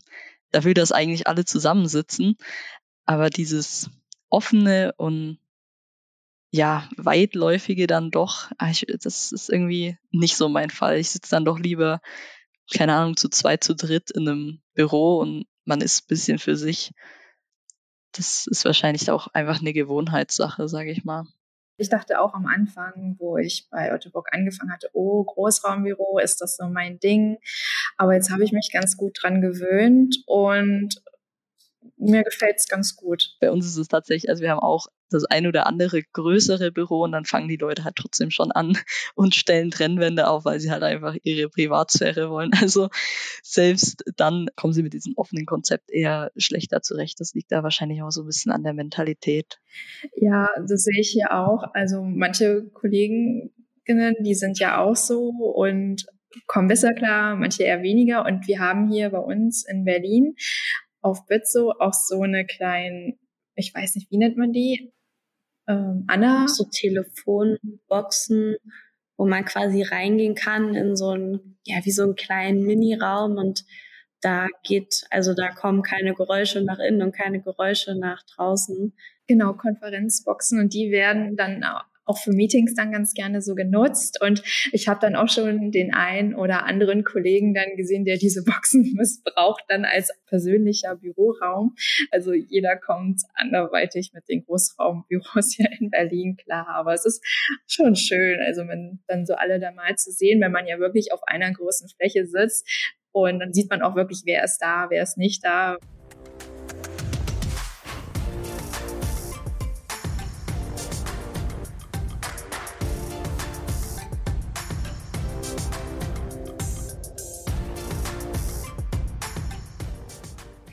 [0.52, 2.38] dafür, dass eigentlich alle zusammensitzen,
[3.06, 3.90] aber dieses
[4.30, 5.40] offene und
[6.52, 10.98] ja, weitläufige dann doch, ah, ich, das ist irgendwie nicht so mein Fall.
[10.98, 12.02] Ich sitze dann doch lieber
[12.72, 16.56] keine Ahnung, zu zweit, zu dritt in einem Büro und man ist ein bisschen für
[16.56, 16.94] sich.
[18.14, 21.26] Das ist wahrscheinlich auch einfach eine Gewohnheitssache, sage ich mal.
[21.78, 26.42] Ich dachte auch am Anfang, wo ich bei Otto Bock angefangen hatte, oh, Großraumbüro, ist
[26.42, 27.38] das so mein Ding?
[27.98, 31.02] Aber jetzt habe ich mich ganz gut dran gewöhnt und
[31.98, 33.36] mir gefällt es ganz gut.
[33.40, 37.04] Bei uns ist es tatsächlich, also wir haben auch das ein oder andere größere Büro
[37.04, 38.78] und dann fangen die Leute halt trotzdem schon an
[39.16, 42.52] und stellen Trennwände auf, weil sie halt einfach ihre Privatsphäre wollen.
[42.62, 42.90] Also
[43.44, 47.20] selbst dann kommen sie mit diesem offenen Konzept eher schlechter zurecht.
[47.20, 49.60] Das liegt da wahrscheinlich auch so ein bisschen an der Mentalität.
[50.16, 51.64] Ja, das sehe ich hier auch.
[51.74, 53.52] Also manche Kolleginnen,
[54.20, 56.06] die sind ja auch so und
[56.48, 58.26] kommen besser klar, manche eher weniger.
[58.26, 60.36] Und wir haben hier bei uns in Berlin
[61.02, 63.18] auf Bitso auch so eine kleine,
[63.56, 64.94] ich weiß nicht, wie nennt man die?
[65.68, 66.48] Ähm, Anna.
[66.48, 68.56] So Telefonboxen,
[69.18, 73.66] wo man quasi reingehen kann in so ein, ja, wie so einen kleinen Mini-Raum und
[74.22, 78.94] da geht, also da kommen keine Geräusche nach innen und keine Geräusche nach draußen.
[79.28, 81.60] Genau, Konferenzboxen und die werden dann
[82.06, 84.20] auch für Meetings dann ganz gerne so genutzt.
[84.22, 88.44] Und ich habe dann auch schon den einen oder anderen Kollegen dann gesehen, der diese
[88.44, 91.76] Boxen missbraucht, dann als persönlicher Büroraum.
[92.12, 96.68] Also jeder kommt anderweitig mit den Großraumbüros hier in Berlin klar.
[96.70, 97.24] Aber es ist
[97.68, 101.14] schon schön, also man dann so alle da mal zu sehen, wenn man ja wirklich
[101.14, 102.68] auf einer großen Fläche sitzt.
[103.14, 105.78] Und dann sieht man auch wirklich, wer ist da, wer ist nicht da.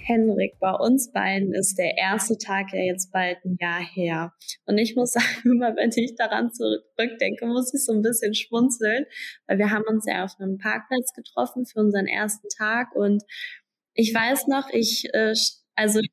[0.09, 4.33] Henrik, bei uns beiden ist der erste Tag ja jetzt bald ein Jahr her.
[4.65, 9.05] Und ich muss sagen, immer wenn ich daran zurückdenke, muss ich so ein bisschen schmunzeln,
[9.47, 13.23] weil wir haben uns ja auf einem Parkplatz getroffen für unseren ersten Tag und
[13.95, 15.35] ich weiß noch, ich, äh,
[15.75, 16.11] also ich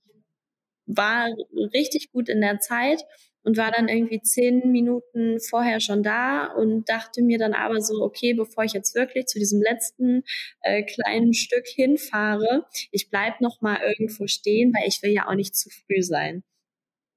[0.88, 1.30] war
[1.74, 3.02] richtig gut in der Zeit
[3.46, 8.02] und war dann irgendwie zehn Minuten vorher schon da und dachte mir dann aber so,
[8.02, 10.24] okay, bevor ich jetzt wirklich zu diesem letzten
[10.62, 15.36] äh, kleinen Stück hinfahre, ich bleib noch mal irgendwo stehen, weil ich will ja auch
[15.36, 16.44] nicht zu früh sein.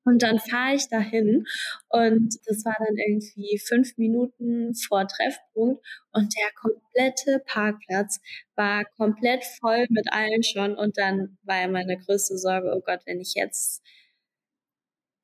[0.04, 1.44] Und dann fahre ich dahin
[1.90, 8.18] und das war dann irgendwie fünf Minuten vor Treffpunkt und der komplette Parkplatz
[8.54, 13.00] war komplett voll mit allen schon und dann war ja meine größte Sorge, oh Gott,
[13.04, 13.82] wenn ich jetzt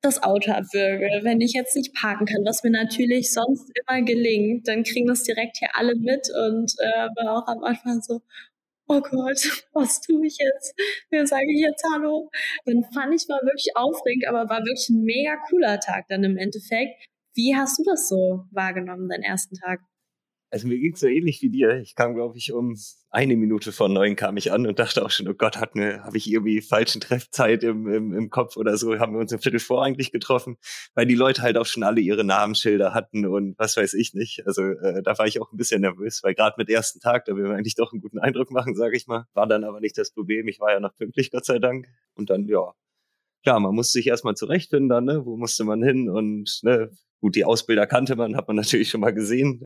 [0.05, 4.67] das Auto abwürge, wenn ich jetzt nicht parken kann, was mir natürlich sonst immer gelingt,
[4.67, 8.21] dann kriegen das direkt hier alle mit und äh, war auch am Anfang so,
[8.87, 10.75] oh Gott, was tue ich jetzt?
[11.09, 12.29] Wer sage ich jetzt Hallo?
[12.65, 16.37] Dann fand ich mal wirklich aufregend, aber war wirklich ein mega cooler Tag dann im
[16.37, 17.03] Endeffekt.
[17.33, 19.81] Wie hast du das so wahrgenommen, deinen ersten Tag?
[20.55, 21.81] Also mir ging es so ähnlich wie dir.
[21.81, 22.77] Ich kam, glaube ich, um
[23.09, 26.05] eine Minute vor neun kam ich an und dachte auch schon, oh Gott, hat mir,
[26.05, 29.39] habe ich irgendwie falschen Treffzeit im, im, im Kopf oder so, haben wir uns ein
[29.39, 30.55] Viertel vor eigentlich getroffen,
[30.93, 34.47] weil die Leute halt auch schon alle ihre Namensschilder hatten und was weiß ich nicht.
[34.47, 37.35] Also äh, da war ich auch ein bisschen nervös, weil gerade mit ersten Tag, da
[37.35, 39.25] will man eigentlich doch einen guten Eindruck machen, sage ich mal.
[39.33, 40.47] War dann aber nicht das Problem.
[40.47, 41.89] Ich war ja noch pünktlich, Gott sei Dank.
[42.13, 42.71] Und dann, ja,
[43.43, 45.25] klar, man musste sich erstmal zurechtfinden dann, ne?
[45.25, 49.01] wo musste man hin und ne, gut, die Ausbilder kannte man, hat man natürlich schon
[49.01, 49.65] mal gesehen.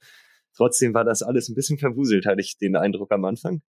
[0.59, 3.61] Trotzdem war das alles ein bisschen verwuselt, hatte ich den Eindruck am Anfang.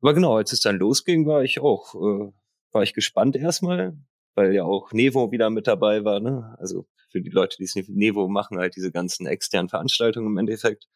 [0.00, 2.32] Aber genau, als es dann losging, war ich auch, äh,
[2.72, 3.98] war ich gespannt erstmal,
[4.34, 6.56] weil ja auch Nevo wieder mit dabei war, ne?
[6.58, 10.88] Also für die Leute, die es Nevo machen, halt diese ganzen externen Veranstaltungen im Endeffekt.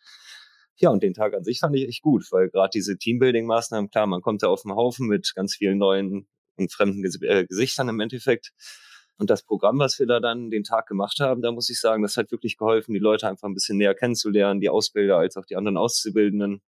[0.76, 4.06] Ja, und den Tag an sich fand ich echt gut, weil gerade diese Teambuilding-Maßnahmen, klar,
[4.06, 7.90] man kommt da auf den Haufen mit ganz vielen neuen und fremden Ges äh, Gesichtern
[7.90, 8.52] im Endeffekt.
[9.20, 12.02] Und das Programm, was wir da dann den Tag gemacht haben, da muss ich sagen,
[12.02, 15.44] das hat wirklich geholfen, die Leute einfach ein bisschen näher kennenzulernen, die Ausbilder als auch
[15.44, 16.62] die anderen Auszubildenden.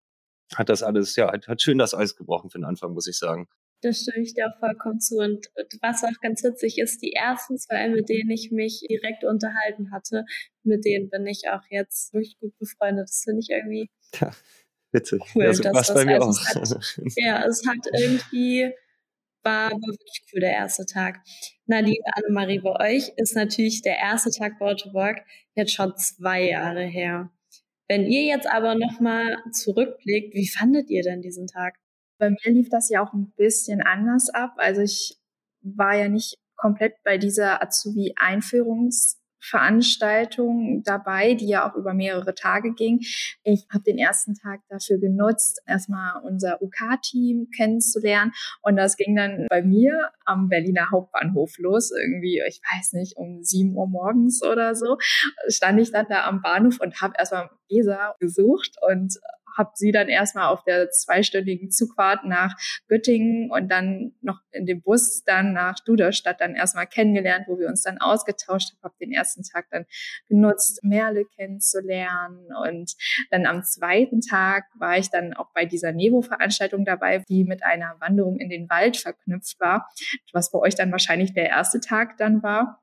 [0.55, 3.17] Hat das alles, ja, hat, hat schön das Eis gebrochen für den Anfang, muss ich
[3.17, 3.49] sagen.
[3.81, 5.17] Das stimme ich dir auch vollkommen zu.
[5.17, 5.47] Und
[5.81, 10.27] was auch ganz witzig ist, die ersten zwei, mit denen ich mich direkt unterhalten hatte,
[10.63, 13.09] mit denen bin ich auch jetzt wirklich gut befreundet.
[13.09, 14.31] Das finde ich irgendwie ja,
[14.93, 15.23] witzig.
[15.35, 15.45] cool.
[15.45, 16.63] Ja, so dass bei mir also auch.
[16.63, 18.73] Es hat, ja, es hat irgendwie,
[19.45, 21.21] war, war wirklich cool, der erste Tag.
[21.67, 25.23] Nadine, Annemarie, bei euch ist natürlich der erste Tag bei Autoborg
[25.55, 27.31] jetzt schon zwei Jahre her.
[27.89, 31.77] Wenn ihr jetzt aber nochmal zurückblickt, wie fandet ihr denn diesen Tag?
[32.19, 34.55] Bei mir lief das ja auch ein bisschen anders ab.
[34.57, 35.19] Also ich
[35.61, 42.73] war ja nicht komplett bei dieser Azubi-Einführungs- Veranstaltung dabei, die ja auch über mehrere Tage
[42.75, 43.01] ging.
[43.43, 48.33] Ich habe den ersten Tag dafür genutzt, erstmal unser UK-Team kennenzulernen.
[48.63, 51.91] Und das ging dann bei mir am Berliner Hauptbahnhof los.
[51.91, 54.97] Irgendwie, ich weiß nicht, um sieben Uhr morgens oder so,
[55.49, 59.19] stand ich dann da am Bahnhof und habe erstmal Gesa gesucht und
[59.57, 62.55] habe sie dann erstmal auf der zweistündigen Zugfahrt nach
[62.89, 67.69] Göttingen und dann noch in dem Bus dann nach Duderstadt dann erstmal kennengelernt, wo wir
[67.69, 68.83] uns dann ausgetauscht haben.
[68.83, 69.87] Habe den ersten Tag dann
[70.29, 72.95] genutzt, Merle kennenzulernen und
[73.31, 77.97] dann am zweiten Tag war ich dann auch bei dieser Nevo-Veranstaltung dabei, die mit einer
[78.01, 79.89] Wanderung in den Wald verknüpft war,
[80.33, 82.81] was bei euch dann wahrscheinlich der erste Tag dann war.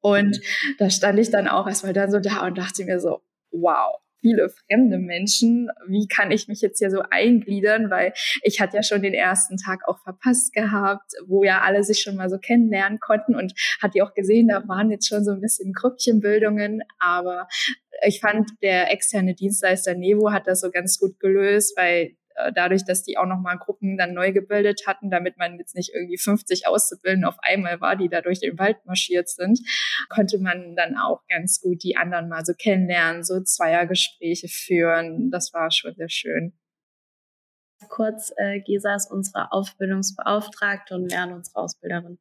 [0.00, 0.40] Und
[0.78, 4.48] da stand ich dann auch erstmal dann so da und dachte mir so, wow, viele
[4.48, 5.68] fremde Menschen.
[5.86, 7.90] Wie kann ich mich jetzt hier so eingliedern?
[7.90, 12.00] Weil ich hatte ja schon den ersten Tag auch verpasst gehabt, wo ja alle sich
[12.00, 15.42] schon mal so kennenlernen konnten und hatte auch gesehen, da waren jetzt schon so ein
[15.42, 17.48] bisschen Grüppchenbildungen, aber
[18.06, 22.16] ich fand, der externe Dienstleister Nevo hat das so ganz gut gelöst, weil
[22.54, 26.18] dadurch, dass die auch nochmal Gruppen dann neu gebildet hatten, damit man jetzt nicht irgendwie
[26.18, 29.60] 50 Auszubildende auf einmal war, die da durch den Wald marschiert sind,
[30.08, 35.30] konnte man dann auch ganz gut die anderen mal so kennenlernen, so Zweiergespräche führen.
[35.30, 36.52] Das war schon sehr schön.
[37.88, 42.18] Kurz, äh, Gesa ist unsere Ausbildungsbeauftragte und Merle unsere Ausbilderin.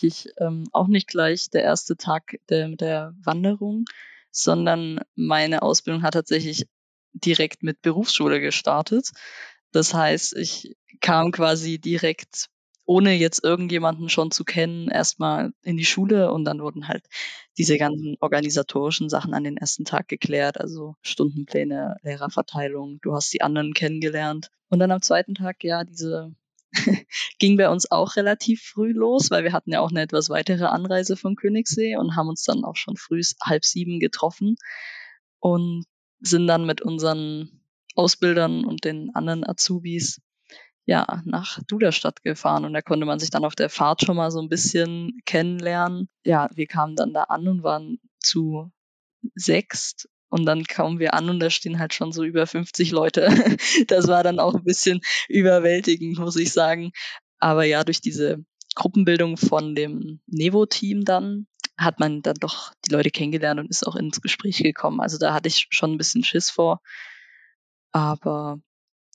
[0.00, 3.84] Ich ähm, auch nicht gleich der erste Tag der, der Wanderung,
[4.30, 6.68] sondern meine Ausbildung hat tatsächlich
[7.12, 9.10] direkt mit Berufsschule gestartet.
[9.72, 12.48] Das heißt, ich kam quasi direkt,
[12.84, 17.04] ohne jetzt irgendjemanden schon zu kennen, erstmal in die Schule und dann wurden halt
[17.58, 23.42] diese ganzen organisatorischen Sachen an den ersten Tag geklärt, also Stundenpläne, Lehrerverteilung, du hast die
[23.42, 24.48] anderen kennengelernt.
[24.70, 26.34] Und dann am zweiten Tag, ja, diese
[27.38, 30.64] ging bei uns auch relativ früh los, weil wir hatten ja auch eine etwas weitere
[30.64, 34.56] Anreise von Königssee und haben uns dann auch schon früh halb sieben getroffen.
[35.40, 35.84] Und
[36.20, 37.60] sind dann mit unseren
[37.94, 40.20] Ausbildern und den anderen Azubis
[40.86, 44.30] ja nach Duderstadt gefahren und da konnte man sich dann auf der Fahrt schon mal
[44.30, 46.08] so ein bisschen kennenlernen.
[46.24, 48.72] Ja, wir kamen dann da an und waren zu
[49.34, 53.28] sechst und dann kamen wir an und da stehen halt schon so über 50 Leute.
[53.86, 56.92] Das war dann auch ein bisschen überwältigend, muss ich sagen.
[57.38, 61.46] Aber ja, durch diese Gruppenbildung von dem Nevo-Team dann
[61.78, 65.00] hat man dann doch die Leute kennengelernt und ist auch ins Gespräch gekommen.
[65.00, 66.82] Also da hatte ich schon ein bisschen Schiss vor.
[67.92, 68.60] Aber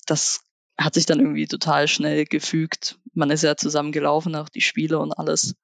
[0.08, 0.42] das
[0.78, 2.98] hat sich dann irgendwie total schnell gefügt.
[3.14, 5.56] Man ist ja zusammen gelaufen, auch die Spiele und alles.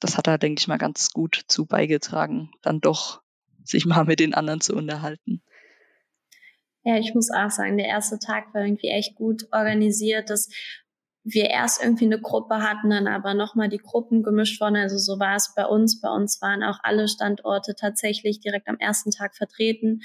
[0.00, 3.20] Das hat da, denke ich mal, ganz gut zu beigetragen, dann doch
[3.64, 5.42] sich mal mit den anderen zu unterhalten.
[6.84, 10.30] Ja, ich muss auch sagen, der erste Tag war irgendwie echt gut organisiert.
[10.30, 10.48] Das
[11.32, 14.76] wir erst irgendwie eine Gruppe hatten, dann aber nochmal die Gruppen gemischt wurden.
[14.76, 16.00] Also so war es bei uns.
[16.00, 20.00] Bei uns waren auch alle Standorte tatsächlich direkt am ersten Tag vertreten,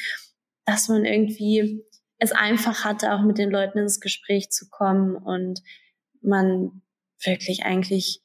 [0.66, 1.84] dass man irgendwie
[2.18, 5.62] es einfach hatte, auch mit den Leuten ins Gespräch zu kommen und
[6.22, 6.82] man
[7.24, 8.22] wirklich eigentlich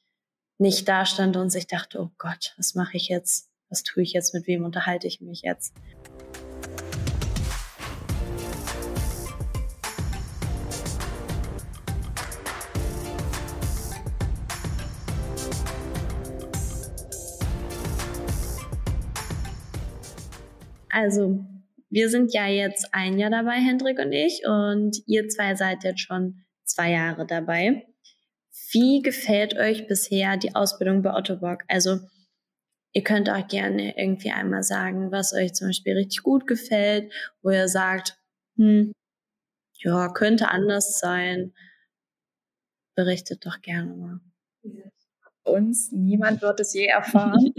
[0.57, 3.49] nicht da stand und sich dachte, oh Gott, was mache ich jetzt?
[3.69, 4.33] Was tue ich jetzt?
[4.33, 5.73] Mit wem unterhalte ich mich jetzt?
[21.01, 21.45] Also,
[21.89, 26.01] wir sind ja jetzt ein Jahr dabei, Hendrik und ich, und ihr zwei seid jetzt
[26.01, 27.87] schon zwei Jahre dabei.
[28.71, 31.63] Wie gefällt euch bisher die Ausbildung bei Otto Bock?
[31.69, 31.99] Also
[32.91, 37.49] ihr könnt auch gerne irgendwie einmal sagen, was euch zum Beispiel richtig gut gefällt, wo
[37.49, 38.19] ihr sagt,
[38.57, 38.91] hm,
[39.77, 41.53] ja, könnte anders sein.
[42.93, 44.19] Berichtet doch gerne mal.
[45.43, 47.53] Uns, niemand wird es je erfahren.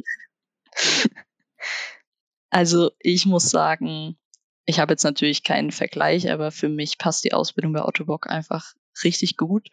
[2.50, 4.16] Also ich muss sagen,
[4.66, 8.28] ich habe jetzt natürlich keinen Vergleich, aber für mich passt die Ausbildung bei Otto Bock
[8.28, 9.68] einfach richtig gut.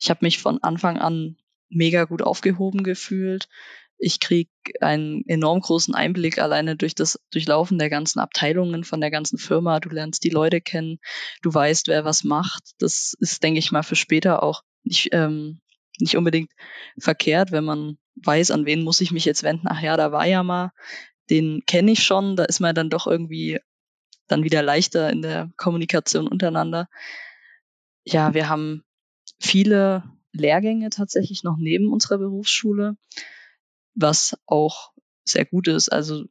[0.00, 1.36] Ich habe mich von Anfang an
[1.68, 3.48] mega gut aufgehoben gefühlt.
[3.98, 4.50] Ich krieg
[4.80, 9.80] einen enorm großen Einblick alleine durch das Durchlaufen der ganzen Abteilungen von der ganzen Firma.
[9.80, 10.98] Du lernst die Leute kennen,
[11.42, 12.62] du weißt, wer was macht.
[12.78, 15.60] Das ist, denke ich mal, für später auch nicht, ähm,
[15.98, 16.50] nicht unbedingt
[16.98, 19.66] verkehrt, wenn man weiß, an wen muss ich mich jetzt wenden.
[19.68, 20.72] Ach ja, da war ja mal,
[21.30, 23.60] den kenne ich schon, da ist man dann doch irgendwie
[24.28, 26.88] dann wieder leichter in der Kommunikation untereinander.
[28.04, 28.84] Ja, wir haben
[29.40, 32.96] viele Lehrgänge tatsächlich noch neben unserer Berufsschule,
[33.94, 34.92] was auch
[35.24, 35.88] sehr gut ist.
[35.90, 36.24] Also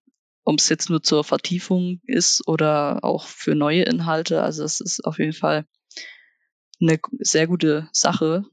[0.43, 4.43] ob es jetzt nur zur Vertiefung ist oder auch für neue Inhalte.
[4.43, 5.65] Also es ist auf jeden Fall
[6.79, 8.45] eine sehr gute Sache.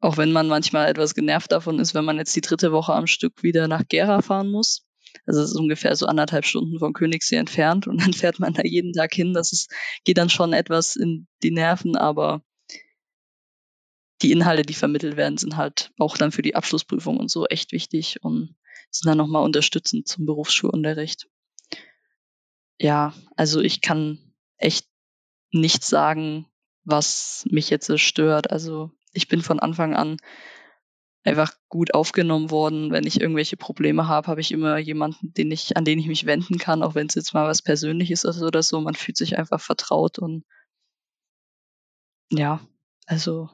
[0.00, 3.06] Auch wenn man manchmal etwas genervt davon ist, wenn man jetzt die dritte Woche am
[3.06, 4.87] Stück wieder nach Gera fahren muss.
[5.26, 8.62] Also es ist ungefähr so anderthalb Stunden von Königssee entfernt und dann fährt man da
[8.64, 9.34] jeden Tag hin.
[9.34, 9.70] Das ist,
[10.04, 12.42] geht dann schon etwas in die Nerven, aber
[14.22, 17.72] die Inhalte, die vermittelt werden, sind halt auch dann für die Abschlussprüfung und so echt
[17.72, 18.56] wichtig und
[18.90, 21.28] sind dann nochmal unterstützend zum Berufsschulunterricht.
[22.80, 24.18] Ja, also ich kann
[24.56, 24.86] echt
[25.52, 26.46] nichts sagen,
[26.84, 28.50] was mich jetzt stört.
[28.50, 30.16] Also ich bin von Anfang an
[31.28, 32.90] einfach gut aufgenommen worden.
[32.90, 36.26] Wenn ich irgendwelche Probleme habe, habe ich immer jemanden, den ich, an den ich mich
[36.26, 38.80] wenden kann, auch wenn es jetzt mal was Persönliches ist oder so.
[38.80, 40.44] Man fühlt sich einfach vertraut und
[42.30, 42.60] ja,
[43.06, 43.48] also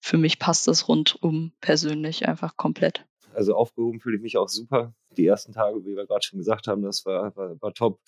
[0.00, 3.06] für mich passt das rundum persönlich einfach komplett.
[3.34, 4.94] Also aufgehoben fühle ich mich auch super.
[5.16, 8.00] Die ersten Tage, wie wir gerade schon gesagt haben, das war, war, war top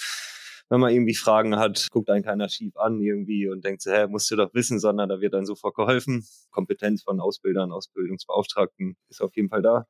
[0.69, 4.07] wenn man irgendwie Fragen hat, guckt einen keiner schief an irgendwie und denkt so, hä,
[4.09, 6.27] musst du doch wissen, sondern da wird dann sofort geholfen.
[6.51, 9.87] Kompetenz von Ausbildern, Ausbildungsbeauftragten ist auf jeden Fall da.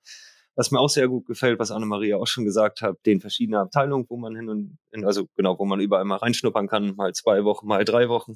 [0.54, 4.06] Was mir auch sehr gut gefällt, was Anne-Maria auch schon gesagt hat, den verschiedenen Abteilungen,
[4.08, 7.44] wo man hin und, in, also genau, wo man überall mal reinschnuppern kann, mal zwei
[7.44, 8.34] Wochen, mal drei Wochen.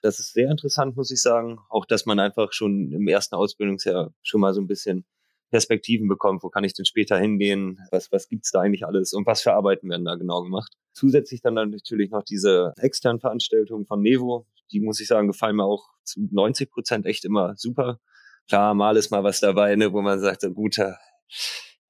[0.00, 1.58] Das ist sehr interessant, muss ich sagen.
[1.68, 5.06] Auch, dass man einfach schon im ersten Ausbildungsjahr schon mal so ein bisschen
[5.54, 6.42] Perspektiven bekommt.
[6.42, 7.78] Wo kann ich denn später hingehen?
[7.92, 9.12] Was, was gibt's da eigentlich alles?
[9.12, 10.72] Und was für Arbeiten werden da genau gemacht?
[10.92, 14.48] Zusätzlich dann natürlich noch diese externen Veranstaltungen von Nevo.
[14.72, 18.00] Die muss ich sagen, gefallen mir auch zu 90 Prozent echt immer super.
[18.48, 20.76] Klar, mal ist mal was dabei, ne, wo man sagt, so, gut,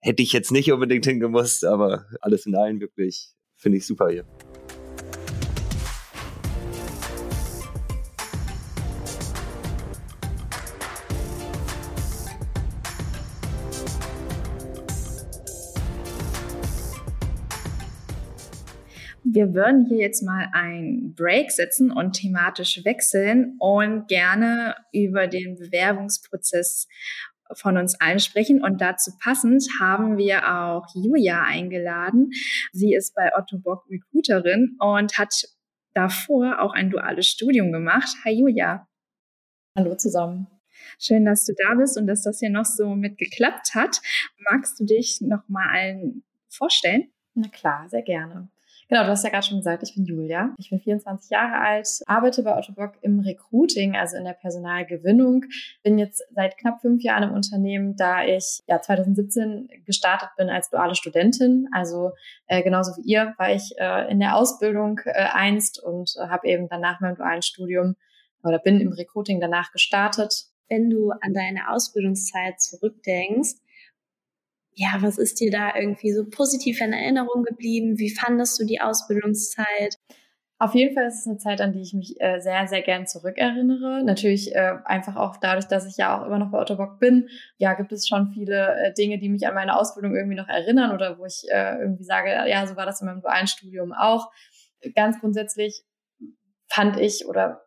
[0.00, 4.26] hätte ich jetzt nicht unbedingt hingemusst, aber alles in allem wirklich finde ich super hier.
[19.34, 25.56] Wir würden hier jetzt mal einen Break setzen und thematisch wechseln und gerne über den
[25.56, 26.86] Bewerbungsprozess
[27.52, 28.62] von uns allen sprechen.
[28.62, 32.30] Und dazu passend haben wir auch Julia eingeladen.
[32.70, 35.48] Sie ist bei Otto Bock Recruiterin und hat
[35.94, 38.08] davor auch ein duales Studium gemacht.
[38.24, 38.86] Hi Julia.
[39.76, 40.46] Hallo zusammen.
[41.00, 44.00] Schön, dass du da bist und dass das hier noch so mit geklappt hat.
[44.48, 47.10] Magst du dich noch mal allen vorstellen?
[47.34, 48.48] Na klar, sehr gerne.
[48.88, 50.54] Genau, du hast ja gerade schon gesagt, ich bin Julia.
[50.58, 55.46] Ich bin 24 Jahre alt, arbeite bei Otto Bock im Recruiting, also in der Personalgewinnung.
[55.82, 60.68] Bin jetzt seit knapp fünf Jahren im Unternehmen, da ich ja 2017 gestartet bin als
[60.68, 61.68] duale Studentin.
[61.72, 62.12] Also
[62.46, 66.46] äh, genauso wie ihr war ich äh, in der Ausbildung äh, einst und äh, habe
[66.48, 67.96] eben dann nach meinem dualen Studium
[68.42, 70.44] oder bin im Recruiting danach gestartet.
[70.68, 73.54] Wenn du an deine Ausbildungszeit zurückdenkst,
[74.74, 77.98] ja, was ist dir da irgendwie so positiv in Erinnerung geblieben?
[77.98, 79.96] Wie fandest du die Ausbildungszeit?
[80.58, 83.06] Auf jeden Fall ist es eine Zeit, an die ich mich äh, sehr, sehr gern
[83.06, 84.04] zurückerinnere.
[84.04, 87.28] Natürlich äh, einfach auch dadurch, dass ich ja auch immer noch bei Otto Bock bin.
[87.58, 90.92] Ja, gibt es schon viele äh, Dinge, die mich an meine Ausbildung irgendwie noch erinnern
[90.92, 94.30] oder wo ich äh, irgendwie sage, ja, so war das in meinem dualen Studium auch.
[94.94, 95.82] Ganz grundsätzlich
[96.68, 97.63] fand ich oder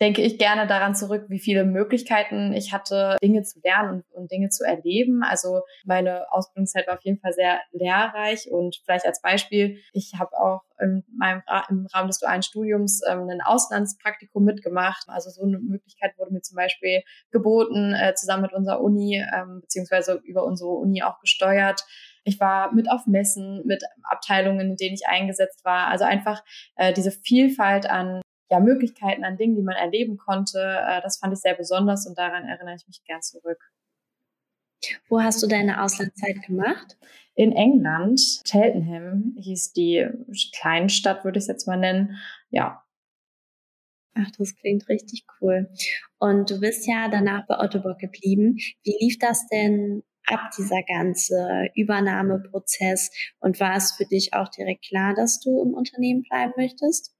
[0.00, 4.30] denke ich gerne daran zurück, wie viele Möglichkeiten ich hatte, Dinge zu lernen und, und,
[4.30, 5.22] Dinge zu erleben.
[5.22, 10.38] Also meine Ausbildungszeit war auf jeden Fall sehr lehrreich und vielleicht als Beispiel, ich habe
[10.38, 15.04] auch in meinem, im Rahmen des dualen Studiums ähm, ein Auslandspraktikum mitgemacht.
[15.08, 19.60] Also so eine Möglichkeit wurde mir zum Beispiel geboten, äh, zusammen mit unserer Uni, ähm,
[19.60, 21.84] beziehungsweise über unsere Uni auch gesteuert.
[22.24, 25.88] Ich war mit auf Messen, mit Abteilungen, in denen ich eingesetzt war.
[25.88, 26.44] Also einfach
[26.76, 28.20] äh, diese Vielfalt an
[28.50, 30.58] ja, Möglichkeiten an Dingen, die man erleben konnte.
[30.58, 33.58] Äh, das fand ich sehr besonders und daran erinnere ich mich gern zurück.
[35.08, 36.96] Wo hast du deine Auslandszeit gemacht?
[37.34, 40.06] In England, Cheltenham hieß die
[40.56, 42.18] Kleinstadt, würde ich es jetzt mal nennen.
[42.50, 42.84] Ja.
[44.14, 45.70] Ach, das klingt richtig cool.
[46.18, 48.56] Und du bist ja danach bei Ottobock geblieben.
[48.82, 53.10] Wie lief das denn ab, dieser ganze Übernahmeprozess?
[53.38, 57.14] Und war es für dich auch direkt klar, dass du im Unternehmen bleiben möchtest?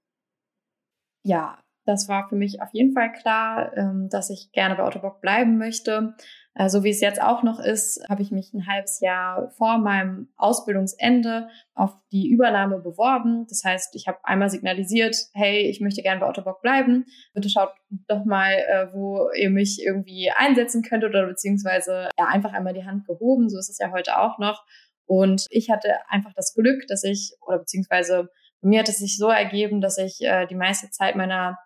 [1.29, 5.21] Ja, das war für mich auf jeden Fall klar, ähm, dass ich gerne bei Ottobock
[5.21, 6.15] bleiben möchte.
[6.55, 9.77] Äh, so wie es jetzt auch noch ist, habe ich mich ein halbes Jahr vor
[9.77, 13.45] meinem Ausbildungsende auf die Übernahme beworben.
[13.47, 17.05] Das heißt, ich habe einmal signalisiert, hey, ich möchte gerne bei Ottobock bleiben.
[17.35, 17.73] Bitte schaut
[18.07, 22.85] doch mal, äh, wo ihr mich irgendwie einsetzen könnt oder beziehungsweise ja, einfach einmal die
[22.85, 23.49] Hand gehoben.
[23.49, 24.65] So ist es ja heute auch noch.
[25.05, 28.29] Und ich hatte einfach das Glück, dass ich, oder beziehungsweise
[28.61, 31.57] mir hat es sich so ergeben, dass ich äh, die meiste Zeit meiner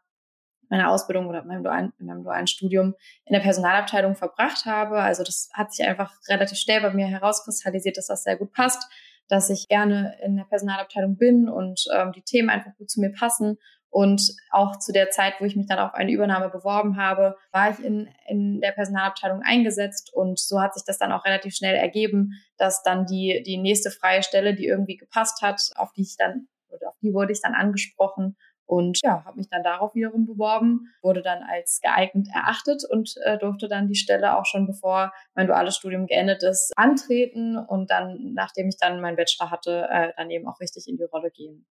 [0.73, 4.99] meiner Ausbildung oder meinem dualen, in meinem dualen Studium in der Personalabteilung verbracht habe.
[5.01, 8.89] Also das hat sich einfach relativ schnell bei mir herauskristallisiert, dass das sehr gut passt,
[9.27, 13.11] dass ich gerne in der Personalabteilung bin und ähm, die Themen einfach gut zu mir
[13.11, 13.59] passen.
[13.89, 17.69] Und auch zu der Zeit, wo ich mich dann auf eine Übernahme beworben habe, war
[17.69, 20.11] ich in, in der Personalabteilung eingesetzt.
[20.11, 23.91] Und so hat sich das dann auch relativ schnell ergeben, dass dann die, die nächste
[23.91, 27.41] freie Stelle, die irgendwie gepasst hat, auf die ich dann, oder auf die wurde ich
[27.41, 32.83] dann angesprochen und ja, habe mich dann darauf wiederum beworben, wurde dann als geeignet erachtet
[32.89, 37.57] und äh, durfte dann die Stelle auch schon bevor mein duales Studium geendet ist, antreten
[37.57, 41.03] und dann, nachdem ich dann meinen Bachelor hatte, äh, dann eben auch richtig in die
[41.03, 41.65] Rolle gehen.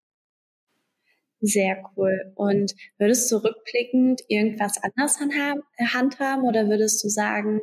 [1.42, 2.34] Sehr cool.
[2.36, 7.62] Und würdest du rückblickend irgendwas anders handhaben oder würdest du sagen,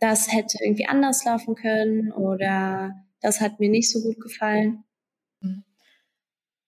[0.00, 4.84] das hätte irgendwie anders laufen können oder das hat mir nicht so gut gefallen?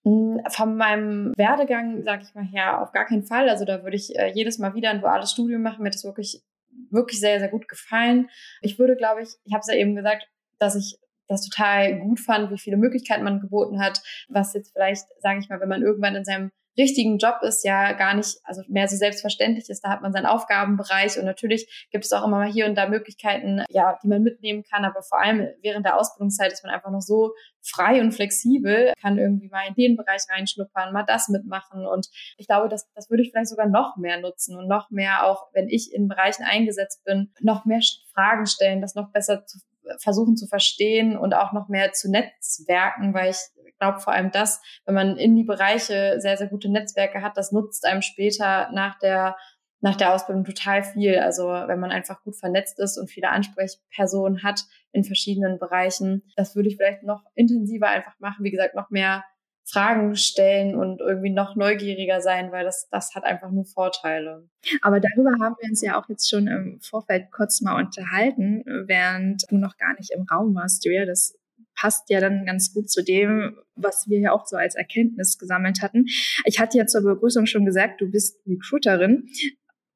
[0.05, 3.48] Hm, von meinem Werdegang, sage ich mal her, auf gar keinen Fall.
[3.48, 5.82] Also da würde ich äh, jedes Mal wieder ein duales Studium machen.
[5.82, 6.42] Mir hat das wirklich,
[6.90, 8.30] wirklich sehr, sehr gut gefallen.
[8.62, 10.26] Ich würde, glaube ich, ich habe es ja eben gesagt,
[10.59, 10.98] dass ich
[11.28, 15.48] das total gut fand, wie viele Möglichkeiten man geboten hat, was jetzt vielleicht, sage ich
[15.48, 18.96] mal, wenn man irgendwann in seinem richtigen Job ist, ja gar nicht, also mehr so
[18.96, 19.82] selbstverständlich ist.
[19.82, 22.88] Da hat man seinen Aufgabenbereich und natürlich gibt es auch immer mal hier und da
[22.88, 24.84] Möglichkeiten, ja, die man mitnehmen kann.
[24.84, 29.18] Aber vor allem während der Ausbildungszeit ist man einfach noch so frei und flexibel, kann
[29.18, 31.86] irgendwie mal in den Bereich reinschnuppern, mal das mitmachen.
[31.86, 32.08] Und
[32.38, 35.48] ich glaube, das, das würde ich vielleicht sogar noch mehr nutzen und noch mehr auch,
[35.52, 37.80] wenn ich in Bereichen eingesetzt bin, noch mehr
[38.14, 39.58] Fragen stellen, das noch besser zu
[39.99, 43.39] versuchen zu verstehen und auch noch mehr zu netzwerken, weil ich
[43.78, 47.53] glaube vor allem das, wenn man in die Bereiche sehr, sehr gute Netzwerke hat, das
[47.53, 49.37] nutzt einem später nach der
[49.83, 51.18] nach der Ausbildung total viel.
[51.18, 56.55] Also wenn man einfach gut vernetzt ist und viele Ansprechpersonen hat in verschiedenen Bereichen, das
[56.55, 58.45] würde ich vielleicht noch intensiver einfach machen.
[58.45, 59.24] Wie gesagt, noch mehr
[59.70, 64.48] Fragen stellen und irgendwie noch neugieriger sein, weil das, das hat einfach nur Vorteile.
[64.82, 69.44] Aber darüber haben wir uns ja auch jetzt schon im Vorfeld kurz mal unterhalten, während
[69.48, 71.06] du noch gar nicht im Raum warst, Julia.
[71.06, 71.38] Das
[71.74, 75.80] passt ja dann ganz gut zu dem, was wir ja auch so als Erkenntnis gesammelt
[75.82, 76.06] hatten.
[76.44, 79.28] Ich hatte ja zur Begrüßung schon gesagt, du bist Recruiterin.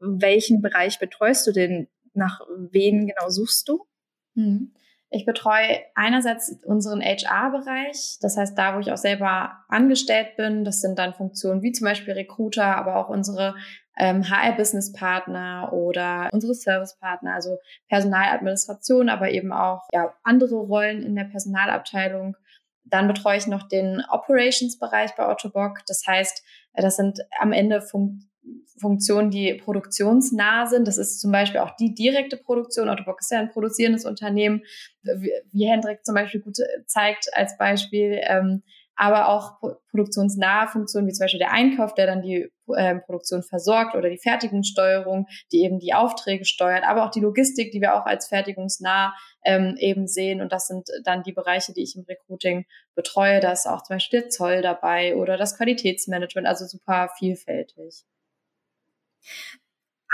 [0.01, 1.89] Welchen Bereich betreust du denn?
[2.15, 3.87] Nach wen genau suchst du?
[4.35, 4.73] Hm.
[5.15, 10.65] Ich betreue einerseits unseren HR-Bereich, das heißt da, wo ich auch selber angestellt bin.
[10.65, 13.55] Das sind dann Funktionen wie zum Beispiel Recruiter, aber auch unsere
[13.97, 17.59] ähm, HR-Business-Partner oder unsere Service-Partner, also
[17.89, 22.37] Personaladministration, aber eben auch ja, andere Rollen in der Personalabteilung.
[22.83, 25.79] Dann betreue ich noch den Operations-Bereich bei Ottobock.
[25.87, 26.43] Das heißt,
[26.75, 28.34] das sind am Ende Funktionen,
[28.81, 30.87] Funktionen, die produktionsnah sind.
[30.89, 32.89] Das ist zum Beispiel auch die direkte Produktion.
[32.89, 34.63] Ottobock ist ja ein produzierendes Unternehmen,
[35.03, 38.21] wie Hendrik zum Beispiel gut zeigt als Beispiel.
[38.23, 38.63] Ähm,
[38.97, 39.59] aber auch
[39.91, 44.19] produktionsnahe Funktionen, wie zum Beispiel der Einkauf, der dann die äh, Produktion versorgt oder die
[44.19, 49.15] Fertigungssteuerung, die eben die Aufträge steuert, aber auch die Logistik, die wir auch als fertigungsnah
[49.45, 50.41] ähm, eben sehen.
[50.41, 53.41] Und das sind dann die Bereiche, die ich im Recruiting betreue.
[53.41, 58.05] Da ist auch zum Beispiel der Zoll dabei oder das Qualitätsmanagement, also super vielfältig.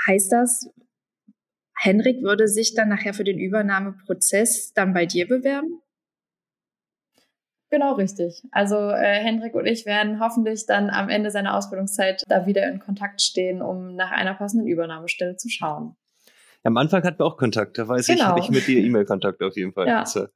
[0.06, 0.70] Heißt das,
[1.78, 5.80] Henrik würde sich dann nachher für den Übernahmeprozess dann bei dir bewerben?
[7.70, 8.42] Genau richtig.
[8.50, 12.80] Also äh, Hendrik und ich werden hoffentlich dann am Ende seiner Ausbildungszeit da wieder in
[12.80, 15.96] Kontakt stehen, um nach einer passenden Übernahmestelle zu schauen.
[16.64, 18.18] Ja, am Anfang hatten wir auch Kontakt, da weiß genau.
[18.18, 19.86] ich, habe ich mit dir E-Mail-Kontakt auf jeden Fall.
[19.86, 20.00] Ja.
[20.00, 20.26] Also.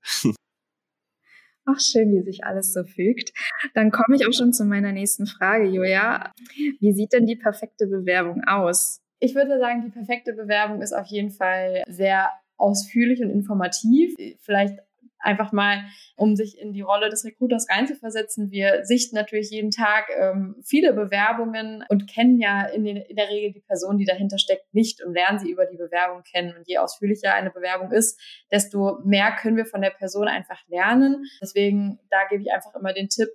[1.67, 3.33] Ach, schön, wie sich alles so fügt.
[3.75, 6.33] Dann komme ich auch schon zu meiner nächsten Frage, Julia.
[6.81, 9.01] Wie sieht denn die perfekte Bewerbung aus?
[9.19, 14.15] Ich würde sagen, die perfekte Bewerbung ist auf jeden Fall sehr ausführlich und informativ.
[14.41, 14.79] Vielleicht
[15.25, 15.85] einfach mal,
[16.17, 18.51] um sich in die Rolle des Recruiters reinzuversetzen.
[18.51, 23.29] Wir sichten natürlich jeden Tag ähm, viele Bewerbungen und kennen ja in, den, in der
[23.29, 26.55] Regel die Person, die dahinter steckt, nicht und lernen sie über die Bewerbung kennen.
[26.57, 28.21] Und je ausführlicher eine Bewerbung ist,
[28.51, 31.25] desto mehr können wir von der Person einfach lernen.
[31.43, 33.29] Deswegen, da gebe ich einfach immer den Tipp,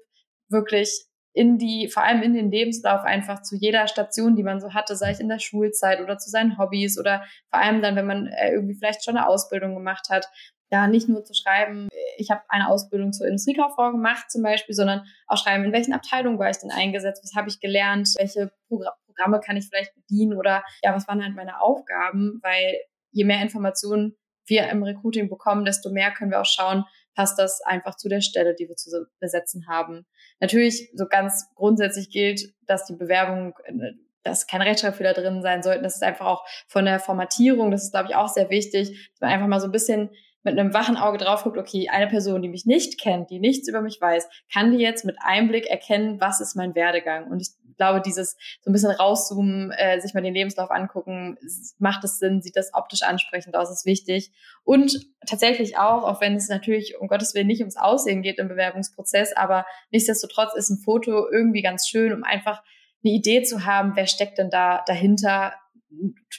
[0.49, 4.73] wirklich in die, vor allem in den Lebenslauf einfach zu jeder Station, die man so
[4.73, 8.07] hatte, sei es in der Schulzeit oder zu seinen Hobbys oder vor allem dann, wenn
[8.07, 10.27] man äh, irgendwie vielleicht schon eine Ausbildung gemacht hat,
[10.69, 15.05] da nicht nur zu schreiben, ich habe eine Ausbildung zur Industriekauffrau gemacht zum Beispiel, sondern
[15.27, 19.39] auch schreiben, in welchen Abteilungen war ich denn eingesetzt, was habe ich gelernt, welche Programme
[19.39, 22.77] kann ich vielleicht bedienen oder ja, was waren halt meine Aufgaben, weil
[23.11, 24.15] je mehr Informationen
[24.45, 28.21] wir im Recruiting bekommen, desto mehr können wir auch schauen, passt das einfach zu der
[28.21, 30.05] Stelle, die wir zu besetzen haben.
[30.39, 33.93] Natürlich, so ganz grundsätzlich gilt, dass die Bewerbung, äh,
[34.23, 35.83] dass keine Rechtschreibfehler drin sein sollten.
[35.83, 39.21] Das ist einfach auch von der Formatierung, das ist, glaube ich, auch sehr wichtig, dass
[39.21, 40.09] man einfach mal so ein bisschen
[40.43, 43.67] mit einem wachen Auge drauf guckt, okay, eine Person, die mich nicht kennt, die nichts
[43.67, 47.27] über mich weiß, kann die jetzt mit einem Blick erkennen, was ist mein Werdegang.
[47.29, 51.37] Und ich glaube, dieses so ein bisschen rauszoomen, äh, sich mal den Lebenslauf angucken,
[51.79, 54.31] macht es Sinn, sieht das optisch ansprechend aus, ist wichtig.
[54.63, 58.49] Und tatsächlich auch, auch wenn es natürlich um Gottes Willen nicht ums Aussehen geht im
[58.49, 62.61] Bewerbungsprozess, aber nichtsdestotrotz ist ein Foto irgendwie ganz schön, um einfach
[63.03, 65.53] eine Idee zu haben, wer steckt denn da dahinter,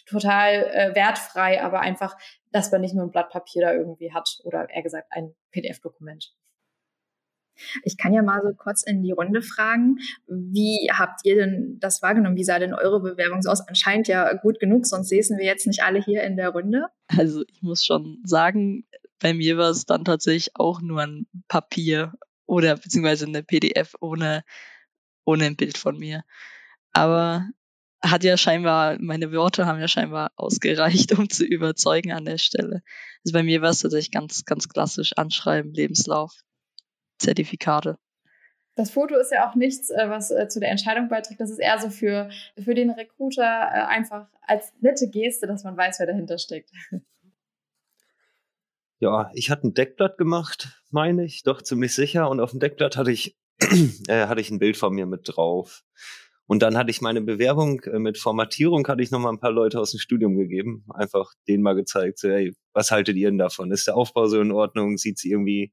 [0.06, 2.16] total äh, wertfrei, aber einfach,
[2.52, 6.34] dass man nicht nur ein Blatt Papier da irgendwie hat oder eher gesagt ein PDF-Dokument.
[7.84, 12.00] Ich kann ja mal so kurz in die Runde fragen, wie habt ihr denn das
[12.02, 12.36] wahrgenommen?
[12.36, 13.66] Wie sah denn eure Bewerbung so aus?
[13.66, 16.86] Anscheinend ja gut genug, sonst säßen wir jetzt nicht alle hier in der Runde.
[17.08, 18.86] Also ich muss schon sagen,
[19.18, 22.14] bei mir war es dann tatsächlich auch nur ein Papier
[22.46, 24.42] oder beziehungsweise eine PDF ohne,
[25.24, 26.22] ohne ein Bild von mir.
[26.92, 27.46] Aber
[28.02, 32.82] hat ja scheinbar, meine Worte haben ja scheinbar ausgereicht, um zu überzeugen an der Stelle.
[33.24, 36.32] Also bei mir war es tatsächlich ganz, ganz klassisch Anschreiben, Lebenslauf.
[37.18, 37.98] Zertifikate.
[38.76, 41.40] Das Foto ist ja auch nichts, äh, was äh, zu der Entscheidung beiträgt.
[41.40, 45.76] Das ist eher so für, für den Recruiter äh, einfach als nette Geste, dass man
[45.76, 46.70] weiß, wer dahinter steckt.
[49.02, 52.28] Ja, ich hatte ein Deckblatt gemacht, meine ich, doch ziemlich sicher.
[52.28, 53.34] Und auf dem Deckblatt hatte ich,
[54.08, 55.84] äh, hatte ich ein Bild von mir mit drauf.
[56.50, 59.92] Und dann hatte ich meine Bewerbung mit Formatierung, hatte ich nochmal ein paar Leute aus
[59.92, 60.84] dem Studium gegeben.
[60.92, 63.70] Einfach denen mal gezeigt, so, hey, was haltet ihr denn davon?
[63.70, 64.96] Ist der Aufbau so in Ordnung?
[64.96, 65.72] Sieht sie irgendwie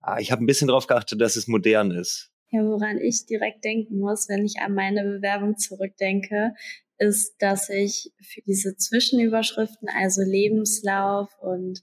[0.00, 2.30] ah, ich habe ein bisschen darauf geachtet, dass es modern ist.
[2.50, 6.54] Ja, woran ich direkt denken muss, wenn ich an meine Bewerbung zurückdenke,
[6.98, 11.80] ist, dass ich für diese Zwischenüberschriften, also Lebenslauf und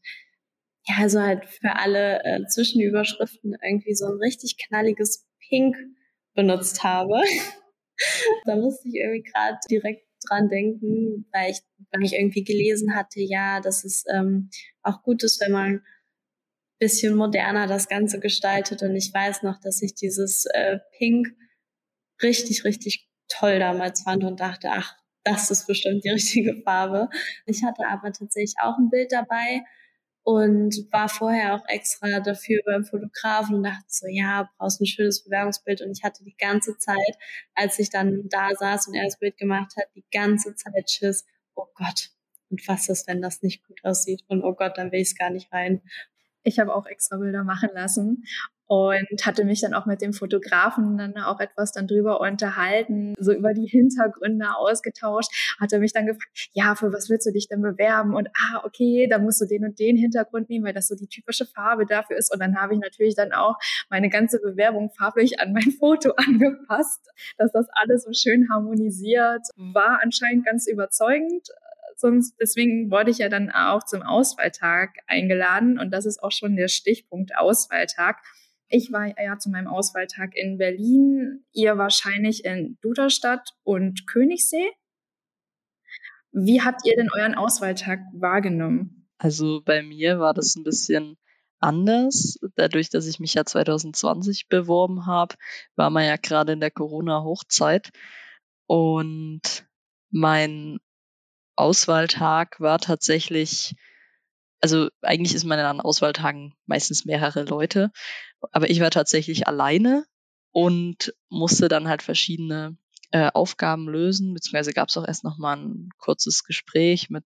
[0.88, 5.76] ja, also halt für alle äh, Zwischenüberschriften irgendwie so ein richtig knalliges Pink
[6.34, 7.16] benutzt habe.
[8.46, 11.60] da musste ich irgendwie gerade direkt dran denken, weil ich,
[11.92, 14.50] weil ich irgendwie gelesen hatte, ja, dass es ähm,
[14.82, 15.82] auch gut ist, wenn man
[16.80, 18.84] bisschen moderner das Ganze gestaltet.
[18.84, 21.28] Und ich weiß noch, dass ich dieses äh, Pink
[22.22, 27.10] richtig, richtig toll damals fand und dachte, ach, das ist bestimmt die richtige Farbe.
[27.46, 29.64] Ich hatte aber tatsächlich auch ein Bild dabei
[30.28, 35.24] und war vorher auch extra dafür beim Fotografen und dachte so, ja, brauchst ein schönes
[35.24, 35.82] Bewerbungsbild.
[35.82, 37.18] Und ich hatte die ganze Zeit,
[37.56, 41.26] als ich dann da saß und er das Bild gemacht hat, die ganze Zeit Schiss,
[41.56, 42.10] oh Gott,
[42.50, 44.26] und was ist, wenn das nicht gut aussieht?
[44.28, 45.82] Und oh Gott, dann will ich es gar nicht rein.
[46.44, 48.26] Ich habe auch extra Bilder machen lassen
[48.68, 53.32] und hatte mich dann auch mit dem Fotografen dann auch etwas dann drüber unterhalten, so
[53.32, 57.62] über die Hintergründe ausgetauscht, hatte mich dann gefragt, ja, für was willst du dich denn
[57.62, 58.14] bewerben?
[58.14, 61.08] Und ah, okay, da musst du den und den Hintergrund nehmen, weil das so die
[61.08, 62.34] typische Farbe dafür ist.
[62.34, 63.56] Und dann habe ich natürlich dann auch
[63.90, 67.08] meine ganze Bewerbung farblich an mein Foto angepasst,
[67.38, 69.44] dass das alles so schön harmonisiert.
[69.56, 71.48] War anscheinend ganz überzeugend
[72.00, 76.56] sonst, deswegen wurde ich ja dann auch zum Auswahltag eingeladen und das ist auch schon
[76.56, 78.18] der Stichpunkt Auswahltag.
[78.70, 84.70] Ich war ja zu meinem Auswahltag in Berlin, ihr wahrscheinlich in Duderstadt und Königssee.
[86.32, 89.08] Wie habt ihr denn euren Auswahltag wahrgenommen?
[89.18, 91.18] Also bei mir war das ein bisschen
[91.60, 92.38] anders.
[92.56, 95.36] Dadurch, dass ich mich ja 2020 beworben habe,
[95.76, 97.90] war man ja gerade in der Corona-Hochzeit.
[98.68, 99.66] Und
[100.12, 100.80] mein
[101.56, 103.76] Auswahltag war tatsächlich,
[104.62, 107.92] also eigentlich ist man an Auswahltagen meistens mehrere Leute,
[108.52, 110.06] aber ich war tatsächlich alleine
[110.52, 112.78] und musste dann halt verschiedene
[113.12, 117.24] äh, Aufgaben lösen, beziehungsweise gab es auch erst noch mal ein kurzes Gespräch mit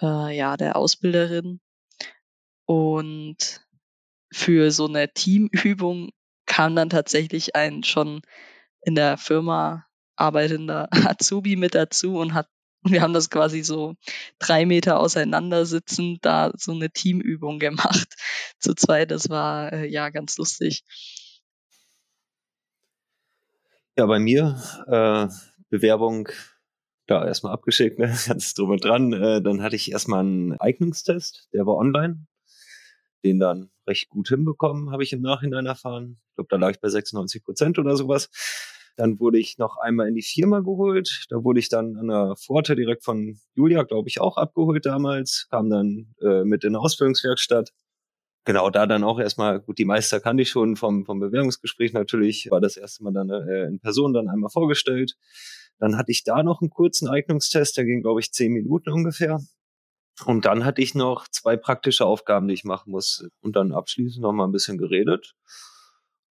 [0.00, 1.60] äh, ja der Ausbilderin.
[2.66, 3.64] Und
[4.32, 6.10] für so eine Teamübung
[6.46, 8.22] kam dann tatsächlich ein schon
[8.82, 12.48] in der Firma arbeitender Azubi mit dazu und hat
[12.82, 13.94] Und wir haben das quasi so
[14.38, 18.14] drei Meter auseinander sitzen, da so eine Teamübung gemacht.
[18.60, 20.84] Zu zweit, das war äh, ja ganz lustig.
[23.96, 25.28] Ja, bei mir äh,
[25.70, 26.28] Bewerbung
[27.06, 28.06] da erstmal abgeschickt, ne?
[28.26, 29.12] ganz drum und dran.
[29.12, 32.26] Äh, dann hatte ich erstmal einen Eignungstest, der war online.
[33.24, 36.20] Den dann recht gut hinbekommen, habe ich im Nachhinein erfahren.
[36.30, 38.28] Ich glaube, da lag ich bei 96 Prozent oder sowas.
[38.96, 41.26] Dann wurde ich noch einmal in die Firma geholt.
[41.28, 45.46] Da wurde ich dann an der Pforte direkt von Julia, glaube ich, auch abgeholt damals.
[45.50, 47.72] Kam dann äh, mit in der Ausbildungswerkstatt.
[48.46, 52.48] Genau, da dann auch erstmal, gut, die Meister kannte ich schon vom, vom Bewerbungsgespräch natürlich,
[52.50, 55.16] war das erste Mal dann äh, in Person dann einmal vorgestellt.
[55.78, 59.40] Dann hatte ich da noch einen kurzen Eignungstest, der ging, glaube ich, zehn Minuten ungefähr.
[60.24, 63.28] Und dann hatte ich noch zwei praktische Aufgaben, die ich machen muss.
[63.40, 65.34] Und dann abschließend noch mal ein bisschen geredet.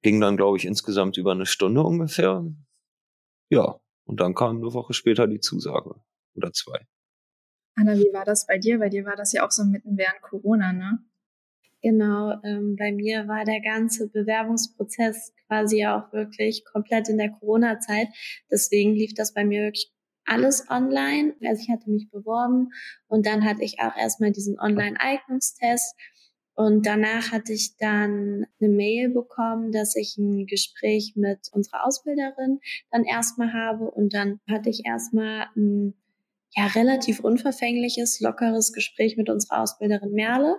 [0.05, 2.45] Ging dann, glaube ich, insgesamt über eine Stunde ungefähr.
[3.49, 5.95] Ja, und dann kam eine Woche später die Zusage.
[6.35, 6.85] Oder zwei.
[7.73, 8.77] Anna, wie war das bei dir?
[8.77, 10.99] Bei dir war das ja auch so mitten während Corona, ne?
[11.81, 18.09] Genau, ähm, bei mir war der ganze Bewerbungsprozess quasi auch wirklich komplett in der Corona-Zeit.
[18.51, 19.91] Deswegen lief das bei mir wirklich
[20.25, 21.33] alles online.
[21.43, 22.69] Also ich hatte mich beworben
[23.07, 25.95] und dann hatte ich auch erstmal diesen Online-Eignungstest.
[26.55, 32.59] Und danach hatte ich dann eine Mail bekommen, dass ich ein Gespräch mit unserer Ausbilderin
[32.91, 33.91] dann erstmal habe.
[33.91, 35.93] Und dann hatte ich erstmal ein
[36.55, 40.55] ja, relativ unverfängliches, lockeres Gespräch mit unserer Ausbilderin Merle.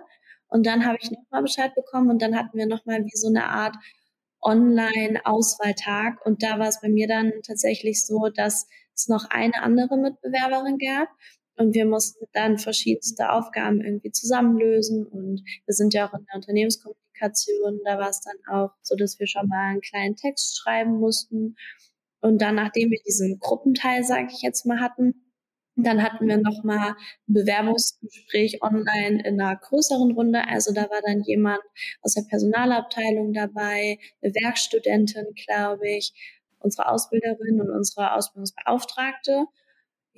[0.47, 3.45] Und dann habe ich nochmal Bescheid bekommen und dann hatten wir nochmal wie so eine
[3.45, 3.75] Art
[4.41, 6.23] Online-Auswahltag.
[6.25, 10.77] Und da war es bei mir dann tatsächlich so, dass es noch eine andere Mitbewerberin
[10.77, 11.09] gab.
[11.57, 15.05] Und wir mussten dann verschiedenste Aufgaben irgendwie zusammenlösen.
[15.05, 17.81] Und wir sind ja auch in der Unternehmenskommunikation.
[17.83, 21.55] Da war es dann auch so, dass wir schon mal einen kleinen Text schreiben mussten.
[22.21, 25.27] Und dann, nachdem wir diesen Gruppenteil, sage ich jetzt mal, hatten,
[25.75, 26.95] dann hatten wir nochmal
[27.27, 30.47] ein Bewerbungsgespräch online in einer größeren Runde.
[30.47, 31.61] Also da war dann jemand
[32.01, 36.13] aus der Personalabteilung dabei, eine Werkstudentin, glaube ich,
[36.59, 39.45] unsere Ausbilderin und unsere Ausbildungsbeauftragte.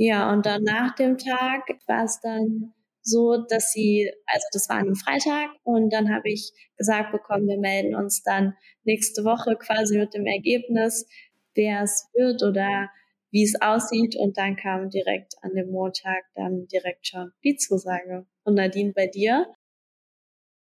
[0.01, 4.77] Ja, und dann nach dem Tag war es dann so, dass sie, also das war
[4.77, 8.53] einem Freitag und dann habe ich gesagt bekommen, wir melden uns dann
[8.85, 11.05] nächste Woche quasi mit dem Ergebnis,
[11.53, 12.89] wer es wird oder
[13.31, 14.15] wie es aussieht.
[14.15, 18.25] Und dann kam direkt an dem Montag dann direkt schon die Zusage.
[18.43, 19.47] Und Nadine, bei dir?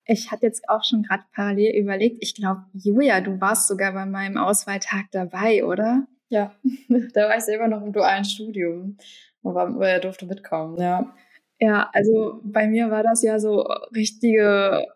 [0.05, 4.05] Ich hatte jetzt auch schon gerade parallel überlegt, ich glaube, Julia, du warst sogar bei
[4.05, 6.07] meinem Auswahltag dabei, oder?
[6.33, 6.55] Ja,
[7.13, 8.97] da war ich selber noch im dualen Studium
[9.43, 11.15] und er durfte mitkommen, ja.
[11.61, 13.61] Ja, also bei mir war das ja so
[13.95, 14.87] richtige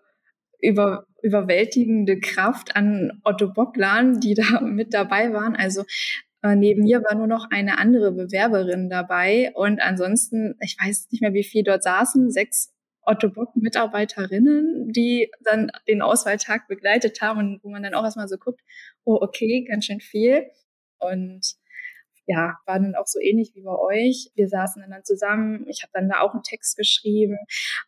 [0.63, 5.55] über, überwältigende Kraft an Otto Bocklern, die da mit dabei waren.
[5.57, 5.85] Also
[6.43, 11.21] äh, neben mir war nur noch eine andere Bewerberin dabei und ansonsten, ich weiß nicht
[11.21, 12.73] mehr, wie viel dort saßen, sechs
[13.03, 18.39] Otto Bock-Mitarbeiterinnen, die dann den Auswahltag begleitet haben und wo man dann auch erstmal so
[18.39, 18.63] guckt,
[19.05, 20.47] oh, okay, ganz schön viel.
[20.99, 21.57] Und
[22.27, 24.31] ja, war dann auch so ähnlich wie bei euch.
[24.35, 27.39] Wir saßen dann, zusammen, ich habe dann da auch einen Text geschrieben,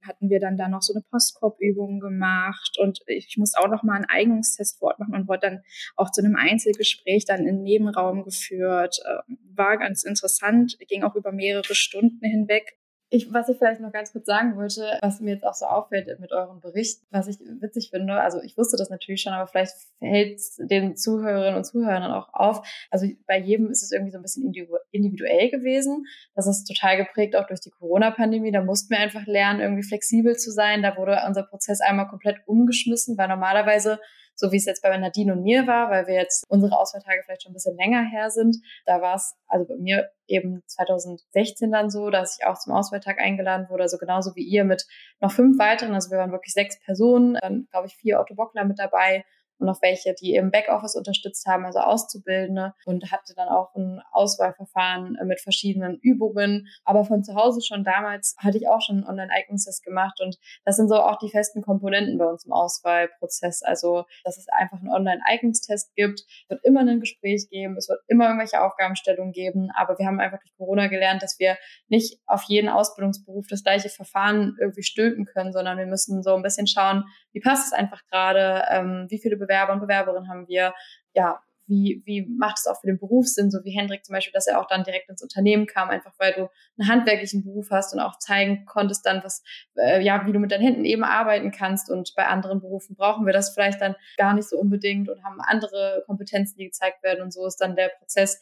[0.06, 3.96] hatten wir dann da noch so eine Postkorb-Übung gemacht und ich musste auch noch mal
[3.96, 5.62] einen Eignungstest vor Ort machen und wurde dann
[5.96, 9.00] auch zu einem Einzelgespräch dann in den Nebenraum geführt.
[9.06, 12.78] Ähm, war ganz interessant, ging auch über mehrere Stunden hinweg.
[13.10, 16.20] Ich, was ich vielleicht noch ganz kurz sagen wollte, was mir jetzt auch so auffällt
[16.20, 19.72] mit eurem Bericht, was ich witzig finde, also ich wusste das natürlich schon, aber vielleicht
[19.98, 22.66] fällt es den Zuhörerinnen und Zuhörern auch auf.
[22.90, 24.52] Also bei jedem ist es irgendwie so ein bisschen
[24.90, 26.04] individuell gewesen.
[26.34, 28.52] Das ist total geprägt auch durch die Corona-Pandemie.
[28.52, 30.82] Da mussten wir einfach lernen, irgendwie flexibel zu sein.
[30.82, 34.00] Da wurde unser Prozess einmal komplett umgeschmissen, weil normalerweise
[34.38, 37.42] so wie es jetzt bei Nadine und mir war, weil wir jetzt unsere Auswahltage vielleicht
[37.42, 38.56] schon ein bisschen länger her sind.
[38.86, 43.18] Da war es also bei mir eben 2016 dann so, dass ich auch zum Auswahltag
[43.18, 44.86] eingeladen wurde, also genauso wie ihr mit
[45.20, 45.92] noch fünf weiteren.
[45.92, 49.24] Also wir waren wirklich sechs Personen, dann glaube ich vier Autobockler mit dabei
[49.58, 54.00] und noch welche, die im Backoffice unterstützt haben, also Auszubildende und hatte dann auch ein
[54.12, 56.68] Auswahlverfahren äh, mit verschiedenen Übungen.
[56.84, 60.76] Aber von zu Hause schon damals hatte ich auch schon einen Online-Eignungstest gemacht und das
[60.76, 63.62] sind so auch die festen Komponenten bei uns im Auswahlprozess.
[63.62, 68.00] Also, dass es einfach einen Online-Eignungstest gibt, es wird immer ein Gespräch geben, es wird
[68.06, 71.56] immer irgendwelche Aufgabenstellungen geben, aber wir haben einfach durch Corona gelernt, dass wir
[71.88, 76.42] nicht auf jeden Ausbildungsberuf das gleiche Verfahren irgendwie stülpen können, sondern wir müssen so ein
[76.42, 80.74] bisschen schauen, wie passt es einfach gerade, ähm, wie viele Bewerber und Bewerberinnen haben wir,
[81.14, 84.32] ja, wie, wie macht es auch für den Beruf Sinn, so wie Hendrik zum Beispiel,
[84.32, 87.92] dass er auch dann direkt ins Unternehmen kam, einfach weil du einen handwerklichen Beruf hast
[87.92, 89.42] und auch zeigen konntest dann, was,
[89.76, 91.90] äh, ja, wie du mit deinen Händen eben arbeiten kannst.
[91.90, 95.40] Und bei anderen Berufen brauchen wir das vielleicht dann gar nicht so unbedingt und haben
[95.40, 97.22] andere Kompetenzen, die gezeigt werden.
[97.22, 98.40] Und so ist dann der Prozess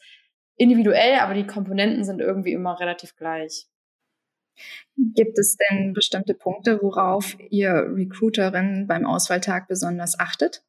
[0.55, 3.67] individuell, aber die Komponenten sind irgendwie immer relativ gleich.
[4.95, 10.63] Gibt es denn bestimmte Punkte, worauf ihr Recruiterin beim Auswahltag besonders achtet?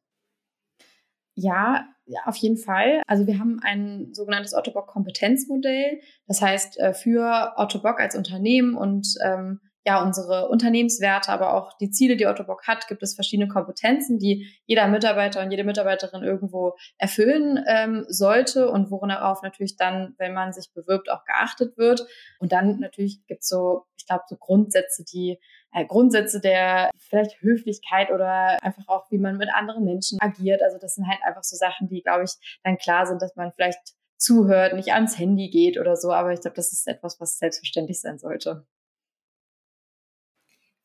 [1.41, 3.01] Ja, ja, auf jeden Fall.
[3.07, 6.01] Also wir haben ein sogenanntes Ottobock Kompetenzmodell.
[6.27, 11.89] Das heißt, äh, für Ottobock als Unternehmen und ähm, ja, unsere Unternehmenswerte, aber auch die
[11.89, 16.75] Ziele, die Ottobock hat, gibt es verschiedene Kompetenzen, die jeder Mitarbeiter und jede Mitarbeiterin irgendwo
[16.97, 22.05] erfüllen ähm, sollte und worauf natürlich dann, wenn man sich bewirbt, auch geachtet wird.
[22.39, 25.39] Und dann natürlich gibt es so, ich glaube, so Grundsätze, die
[25.87, 30.61] Grundsätze der vielleicht Höflichkeit oder einfach auch, wie man mit anderen Menschen agiert.
[30.63, 33.51] Also das sind halt einfach so Sachen, die, glaube ich, dann klar sind, dass man
[33.53, 36.11] vielleicht zuhört, nicht ans Handy geht oder so.
[36.11, 38.65] Aber ich glaube, das ist etwas, was selbstverständlich sein sollte.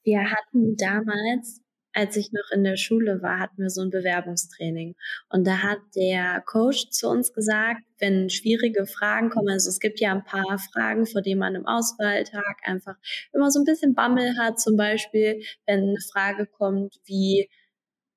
[0.04, 1.62] Wir hatten damals,
[1.94, 4.96] als ich noch in der Schule war, hatten wir so ein Bewerbungstraining.
[5.28, 10.00] Und da hat der Coach zu uns gesagt, wenn schwierige Fragen kommen, also es gibt
[10.00, 12.96] ja ein paar Fragen, vor denen man im Auswahltag einfach
[13.32, 17.48] immer so ein bisschen Bammel hat, zum Beispiel, wenn eine Frage kommt wie,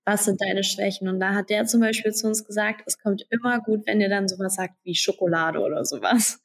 [0.05, 1.09] was sind deine Schwächen?
[1.09, 4.09] Und da hat der zum Beispiel zu uns gesagt, es kommt immer gut, wenn ihr
[4.09, 6.41] dann sowas sagt wie Schokolade oder sowas.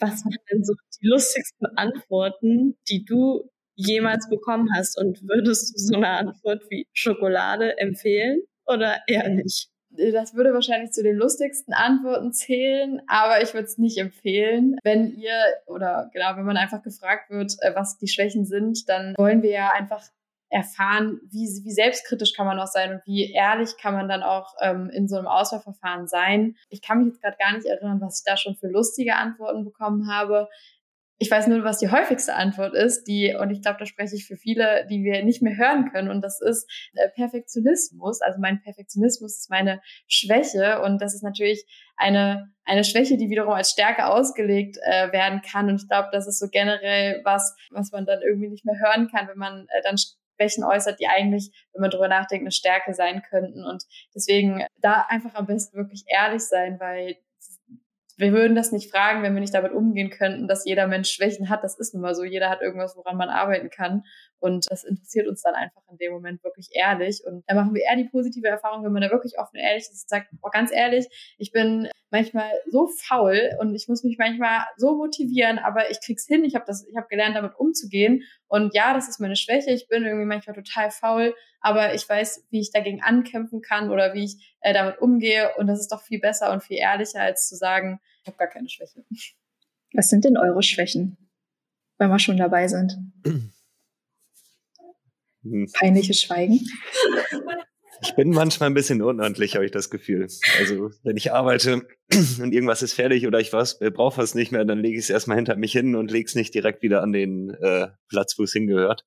[0.00, 4.98] Was waren denn so die lustigsten Antworten, die du jemals bekommen hast?
[4.98, 9.68] Und würdest du so eine Antwort wie Schokolade empfehlen oder eher nicht?
[9.96, 14.76] Das würde wahrscheinlich zu den lustigsten Antworten zählen, aber ich würde es nicht empfehlen.
[14.82, 19.14] Wenn ihr oder genau, wenn man einfach gefragt wird, äh, was die Schwächen sind, dann
[19.16, 20.02] wollen wir ja einfach
[20.54, 24.54] erfahren, wie, wie selbstkritisch kann man auch sein und wie ehrlich kann man dann auch
[24.60, 26.56] ähm, in so einem Auswahlverfahren sein.
[26.68, 29.64] Ich kann mich jetzt gerade gar nicht erinnern, was ich da schon für lustige Antworten
[29.64, 30.48] bekommen habe.
[31.18, 34.26] Ich weiß nur, was die häufigste Antwort ist, die, und ich glaube, da spreche ich
[34.26, 38.20] für viele, die wir nicht mehr hören können, und das ist äh, Perfektionismus.
[38.20, 41.64] Also mein Perfektionismus ist meine Schwäche, und das ist natürlich
[41.96, 45.68] eine, eine Schwäche, die wiederum als Stärke ausgelegt äh, werden kann.
[45.68, 49.08] Und ich glaube, das ist so generell was, was man dann irgendwie nicht mehr hören
[49.08, 49.96] kann, wenn man äh, dann
[50.36, 53.64] Schwächen äußert, die eigentlich, wenn man drüber nachdenkt, eine Stärke sein könnten.
[53.64, 53.84] Und
[54.14, 57.16] deswegen da einfach am besten wirklich ehrlich sein, weil
[58.16, 61.48] wir würden das nicht fragen, wenn wir nicht damit umgehen könnten, dass jeder Mensch Schwächen
[61.48, 61.64] hat.
[61.64, 62.24] Das ist nun mal so.
[62.24, 64.04] Jeder hat irgendwas, woran man arbeiten kann.
[64.44, 67.22] Und das interessiert uns dann einfach in dem Moment wirklich ehrlich.
[67.24, 69.84] Und da machen wir eher die positive Erfahrung, wenn man da wirklich offen und ehrlich
[69.84, 71.06] ist und sagt, oh, ganz ehrlich,
[71.38, 76.26] ich bin manchmal so faul und ich muss mich manchmal so motivieren, aber ich krieg's
[76.26, 76.44] hin.
[76.44, 78.24] Ich habe das, ich habe gelernt, damit umzugehen.
[78.46, 79.70] Und ja, das ist meine Schwäche.
[79.70, 84.12] Ich bin irgendwie manchmal total faul, aber ich weiß, wie ich dagegen ankämpfen kann oder
[84.12, 85.52] wie ich äh, damit umgehe.
[85.56, 88.48] Und das ist doch viel besser und viel ehrlicher, als zu sagen, ich habe gar
[88.48, 89.06] keine Schwäche.
[89.94, 91.16] Was sind denn eure Schwächen,
[91.96, 92.98] wenn wir schon dabei sind?
[95.44, 95.70] Hm.
[95.72, 96.60] Peinliches Schweigen.
[98.02, 100.26] Ich bin manchmal ein bisschen unordentlich, habe ich das Gefühl.
[100.58, 101.86] Also wenn ich arbeite
[102.40, 105.04] und irgendwas ist fertig oder ich was äh, brauche was nicht mehr, dann lege ich
[105.04, 108.38] es erstmal hinter mich hin und lege es nicht direkt wieder an den äh, Platz,
[108.38, 109.04] wo es hingehört.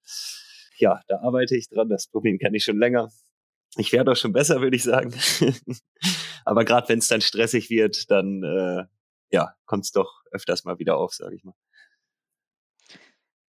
[0.77, 1.89] Ja, da arbeite ich dran.
[1.89, 3.11] Das Problem kenne ich schon länger.
[3.77, 5.13] Ich werde auch schon besser, würde ich sagen.
[6.45, 8.85] Aber gerade wenn es dann stressig wird, dann äh,
[9.31, 11.55] ja, kommt es doch öfters mal wieder auf, sage ich mal.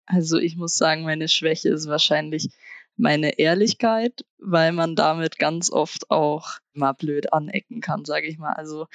[0.06, 2.50] Also ich muss sagen, meine Schwäche ist wahrscheinlich
[2.98, 8.54] meine Ehrlichkeit, weil man damit ganz oft auch mal blöd anecken kann, sage ich mal.
[8.54, 8.88] Also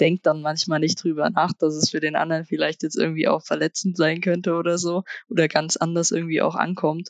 [0.00, 3.42] denkt dann manchmal nicht drüber nach, dass es für den anderen vielleicht jetzt irgendwie auch
[3.44, 7.08] verletzend sein könnte oder so oder ganz anders irgendwie auch ankommt.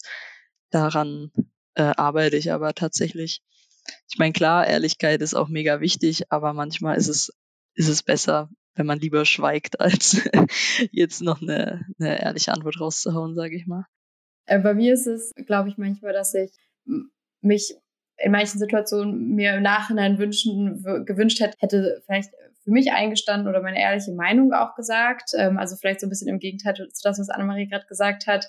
[0.70, 1.30] Daran
[1.74, 3.42] äh, arbeite ich aber tatsächlich.
[4.10, 7.32] Ich meine, klar, Ehrlichkeit ist auch mega wichtig, aber manchmal ist es,
[7.74, 10.20] ist es besser, wenn man lieber schweigt, als
[10.92, 13.86] jetzt noch eine, eine ehrliche Antwort rauszuhauen, sage ich mal.
[14.46, 16.50] Äh, bei mir ist es, glaube ich, manchmal, dass ich
[17.40, 17.74] mich
[18.16, 22.30] in manchen Situationen mir im Nachhinein wünschen, gewünscht hätte, hätte vielleicht
[22.62, 25.30] für mich eingestanden oder meine ehrliche Meinung auch gesagt.
[25.36, 28.46] Ähm, also vielleicht so ein bisschen im Gegenteil zu das, was Annemarie gerade gesagt hat,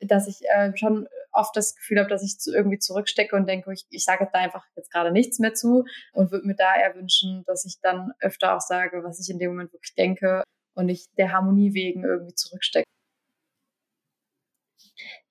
[0.00, 3.86] dass ich äh, schon oft das Gefühl habe, dass ich irgendwie zurückstecke und denke, ich,
[3.90, 7.42] ich sage da einfach jetzt gerade nichts mehr zu und würde mir da eher wünschen,
[7.46, 10.42] dass ich dann öfter auch sage, was ich in dem Moment wirklich denke
[10.74, 12.84] und nicht der Harmonie wegen irgendwie zurückstecke.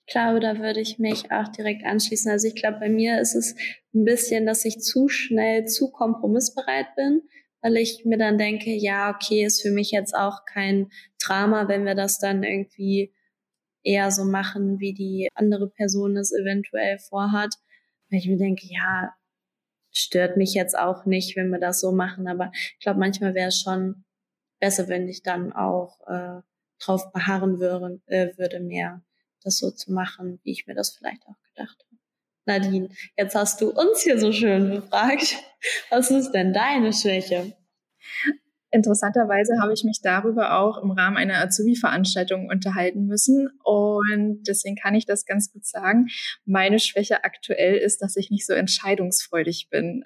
[0.07, 2.29] Glaube, da würde ich mich auch direkt anschließen.
[2.29, 3.55] Also ich glaube, bei mir ist es
[3.93, 7.21] ein bisschen, dass ich zu schnell zu kompromissbereit bin,
[7.61, 10.91] weil ich mir dann denke, ja, okay, ist für mich jetzt auch kein
[11.23, 13.13] Drama, wenn wir das dann irgendwie
[13.83, 17.55] eher so machen, wie die andere Person es eventuell vorhat.
[18.09, 19.13] Weil ich mir denke, ja,
[19.91, 22.27] stört mich jetzt auch nicht, wenn wir das so machen.
[22.27, 24.03] Aber ich glaube, manchmal wäre es schon
[24.59, 26.41] besser, wenn ich dann auch äh,
[26.79, 29.01] drauf beharren würde, äh, würde mehr
[29.43, 31.99] das so zu machen, wie ich mir das vielleicht auch gedacht habe.
[32.45, 35.37] Nadine, jetzt hast du uns hier so schön befragt.
[35.89, 37.55] Was ist denn deine Schwäche?
[38.73, 44.95] Interessanterweise habe ich mich darüber auch im Rahmen einer Azubi-Veranstaltung unterhalten müssen und deswegen kann
[44.95, 46.07] ich das ganz gut sagen.
[46.43, 50.03] Meine Schwäche aktuell ist, dass ich nicht so entscheidungsfreudig bin.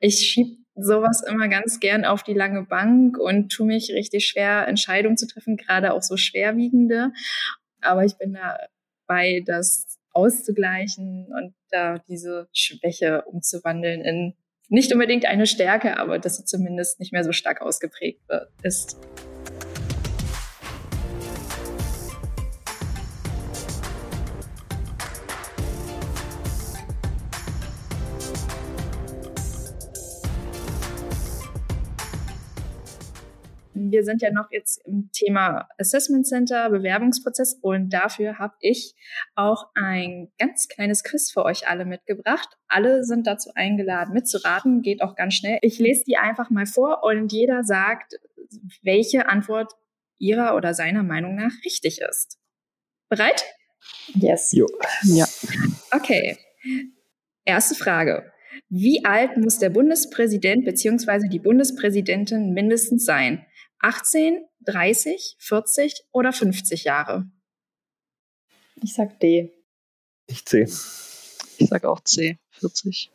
[0.00, 4.66] Ich schiebe sowas immer ganz gern auf die lange Bank und tue mich richtig schwer,
[4.66, 7.12] Entscheidungen zu treffen, gerade auch so schwerwiegende.
[7.80, 14.34] Aber ich bin dabei, das auszugleichen und da diese Schwäche umzuwandeln in
[14.70, 18.20] nicht unbedingt eine Stärke, aber dass sie zumindest nicht mehr so stark ausgeprägt
[18.62, 18.98] ist.
[33.90, 38.94] Wir sind ja noch jetzt im Thema Assessment Center, Bewerbungsprozess und dafür habe ich
[39.34, 42.48] auch ein ganz kleines Quiz für euch alle mitgebracht.
[42.68, 45.58] Alle sind dazu eingeladen mitzuraten, geht auch ganz schnell.
[45.62, 48.14] Ich lese die einfach mal vor und jeder sagt,
[48.82, 49.72] welche Antwort
[50.18, 52.38] ihrer oder seiner Meinung nach richtig ist.
[53.08, 53.44] Bereit?
[54.14, 54.52] Yes.
[54.52, 54.66] Jo.
[55.04, 55.26] Ja.
[55.92, 56.36] Okay.
[57.44, 58.30] Erste Frage.
[58.68, 61.28] Wie alt muss der Bundespräsident bzw.
[61.28, 63.46] die Bundespräsidentin mindestens sein?
[63.80, 67.26] 18, 30, 40 oder 50 Jahre?
[68.82, 69.52] Ich sag D.
[70.26, 70.62] Ich C.
[70.62, 73.10] Ich sag auch C, 40.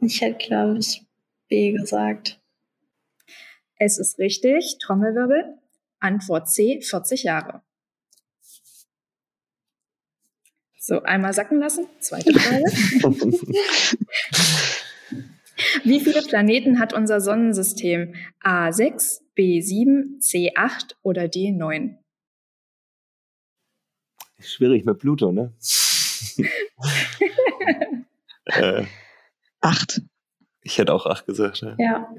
[0.00, 1.02] Ich hätte, glaube ich,
[1.48, 2.40] B gesagt.
[3.76, 4.78] Es ist richtig.
[4.78, 5.58] Trommelwirbel.
[6.00, 7.62] Antwort C, 40 Jahre.
[10.78, 11.86] So, einmal sacken lassen.
[12.00, 12.64] Zweite Frage.
[15.84, 18.14] Wie viele Planeten hat unser Sonnensystem?
[18.42, 21.96] A6, B7, C8 oder D9?
[24.40, 25.52] Schwierig mit Pluto, ne?
[28.46, 28.84] äh,
[29.60, 30.02] Acht.
[30.62, 31.62] ich hätte auch acht gesagt.
[31.62, 31.74] Ja.
[31.78, 32.14] Ja.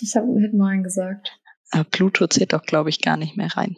[0.00, 1.38] Ich habe hätte neun gesagt.
[1.70, 3.76] Aber Pluto zählt doch, glaube ich, gar nicht mehr rein.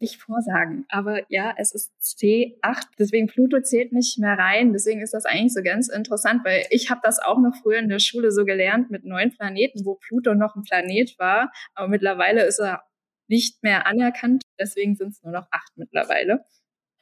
[0.00, 5.12] Nicht vorsagen, aber ja, es ist C8, deswegen Pluto zählt nicht mehr rein, deswegen ist
[5.12, 8.32] das eigentlich so ganz interessant, weil ich habe das auch noch früher in der Schule
[8.32, 12.82] so gelernt mit neun Planeten, wo Pluto noch ein Planet war, aber mittlerweile ist er
[13.28, 16.46] nicht mehr anerkannt, deswegen sind es nur noch acht mittlerweile.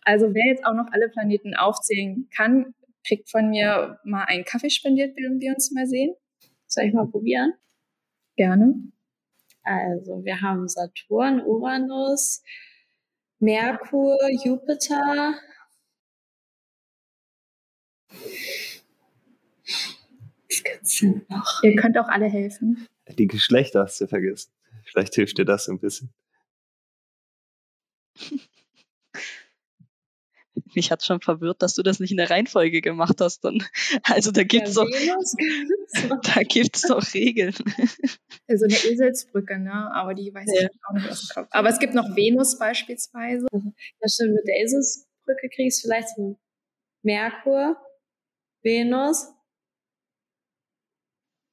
[0.02, 2.74] Also wer jetzt auch noch alle Planeten aufzählen kann,
[3.06, 6.14] kriegt von mir mal einen Kaffee spendiert, während wir uns mal sehen.
[6.66, 7.54] Soll ich mal probieren?
[8.36, 8.74] Gerne.
[9.62, 12.42] Also, wir haben Saturn, Uranus,
[13.40, 15.34] Merkur, Jupiter.
[20.48, 21.62] Was gibt's denn noch?
[21.62, 22.86] Ihr könnt auch alle helfen.
[23.08, 24.50] Die Geschlechter hast du vergessen.
[24.84, 26.10] Vielleicht hilft dir das ein bisschen.
[30.74, 33.44] Mich hat schon verwirrt, dass du das nicht in der Reihenfolge gemacht hast.
[33.44, 33.62] Dann.
[34.02, 37.52] Also da gibt's Ja, doch, da gibt's doch Regeln.
[37.52, 39.90] So eine Eselsbrücke, ne?
[39.94, 40.68] Aber die weiß Ja.
[40.68, 41.48] ich auch nicht aus dem Kopf.
[41.52, 43.46] Aber es gibt noch Venus beispielsweise.
[43.52, 46.38] Ja, stimmt, mit der Eselsbrücke kriegst du vielleicht so
[47.02, 47.76] Merkur,
[48.62, 49.28] Venus.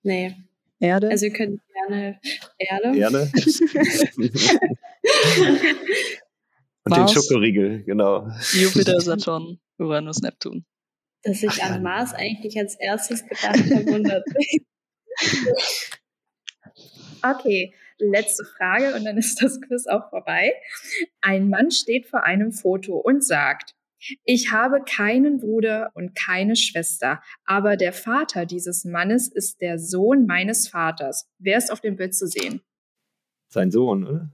[0.03, 0.35] Nee,
[0.79, 1.09] Erde.
[1.09, 2.19] also ihr könnt gerne
[2.57, 2.91] Erde.
[2.93, 3.31] Gerne.
[6.85, 7.13] Und den Mars.
[7.13, 8.29] Schokoriegel, genau.
[8.53, 10.65] Jupiter, Saturn, Uranus, Neptun.
[11.23, 14.61] Dass ich an Mars eigentlich als erstes gedacht habe, wundert mich.
[17.23, 20.53] Okay, letzte Frage und dann ist das Quiz auch vorbei.
[21.21, 23.73] Ein Mann steht vor einem Foto und sagt,
[24.23, 30.27] ich habe keinen Bruder und keine Schwester, aber der Vater dieses Mannes ist der Sohn
[30.27, 31.27] meines Vaters.
[31.39, 32.61] Wer ist auf dem Bild zu sehen?
[33.51, 34.31] Sein Sohn, oder?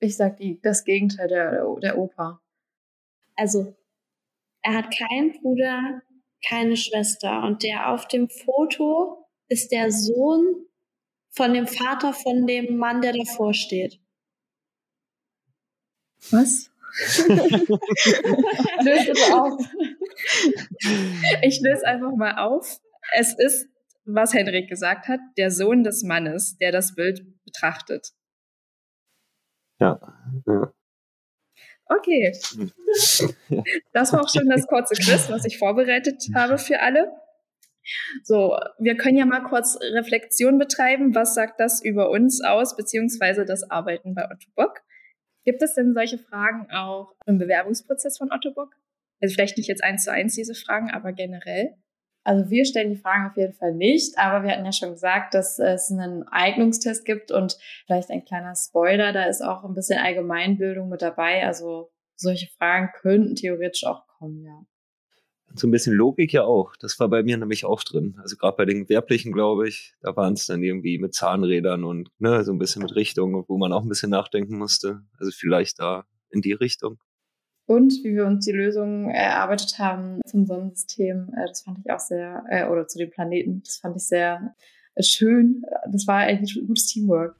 [0.00, 2.40] Ich sag die, das Gegenteil der, der Opa.
[3.36, 3.74] Also,
[4.62, 6.02] er hat keinen Bruder,
[6.46, 10.66] keine Schwester und der auf dem Foto ist der Sohn
[11.30, 14.00] von dem Vater von dem Mann, der davor steht.
[16.30, 16.70] Was?
[17.28, 19.60] Löst bitte auf.
[21.42, 22.80] Ich löse einfach mal auf.
[23.14, 23.68] Es ist,
[24.04, 28.12] was Henrik gesagt hat, der Sohn des Mannes, der das Bild betrachtet.
[29.80, 30.00] Ja.
[30.46, 30.72] ja.
[31.86, 32.32] Okay.
[33.92, 37.12] Das war auch schon das kurze Quiz, was ich vorbereitet habe für alle.
[38.22, 41.14] So, wir können ja mal kurz Reflexion betreiben.
[41.14, 44.80] Was sagt das über uns aus, beziehungsweise das Arbeiten bei Otto Bock?
[45.44, 48.74] Gibt es denn solche Fragen auch im Bewerbungsprozess von Otto Bock?
[49.20, 51.74] Also vielleicht nicht jetzt eins zu eins diese Fragen, aber generell.
[52.24, 55.34] Also wir stellen die Fragen auf jeden Fall nicht, aber wir hatten ja schon gesagt,
[55.34, 59.98] dass es einen Eignungstest gibt und vielleicht ein kleiner Spoiler, da ist auch ein bisschen
[59.98, 61.46] Allgemeinbildung mit dabei.
[61.46, 64.64] Also solche Fragen könnten theoretisch auch kommen, ja.
[65.54, 66.74] so ein bisschen Logik ja auch.
[66.76, 68.16] Das war bei mir nämlich auch drin.
[68.22, 72.10] Also gerade bei den Gewerblichen, glaube ich, da waren es dann irgendwie mit Zahnrädern und
[72.18, 75.02] ne, so ein bisschen mit Richtung, wo man auch ein bisschen nachdenken musste.
[75.18, 76.98] Also vielleicht da in die Richtung.
[77.66, 81.98] Und wie wir uns die Lösung erarbeitet haben zum Sonnensystem, äh, das fand ich auch
[81.98, 84.54] sehr, äh, oder zu den Planeten, das fand ich sehr
[84.94, 85.62] äh, schön.
[85.90, 87.36] Das war eigentlich ein gutes Teamwork.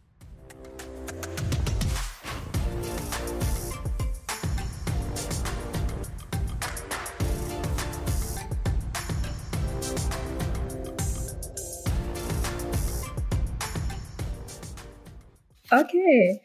[15.70, 16.40] Okay,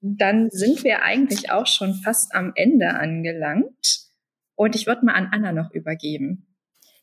[0.00, 4.08] dann sind wir eigentlich auch schon fast am Ende angelangt.
[4.54, 6.46] Und ich würde mal an Anna noch übergeben.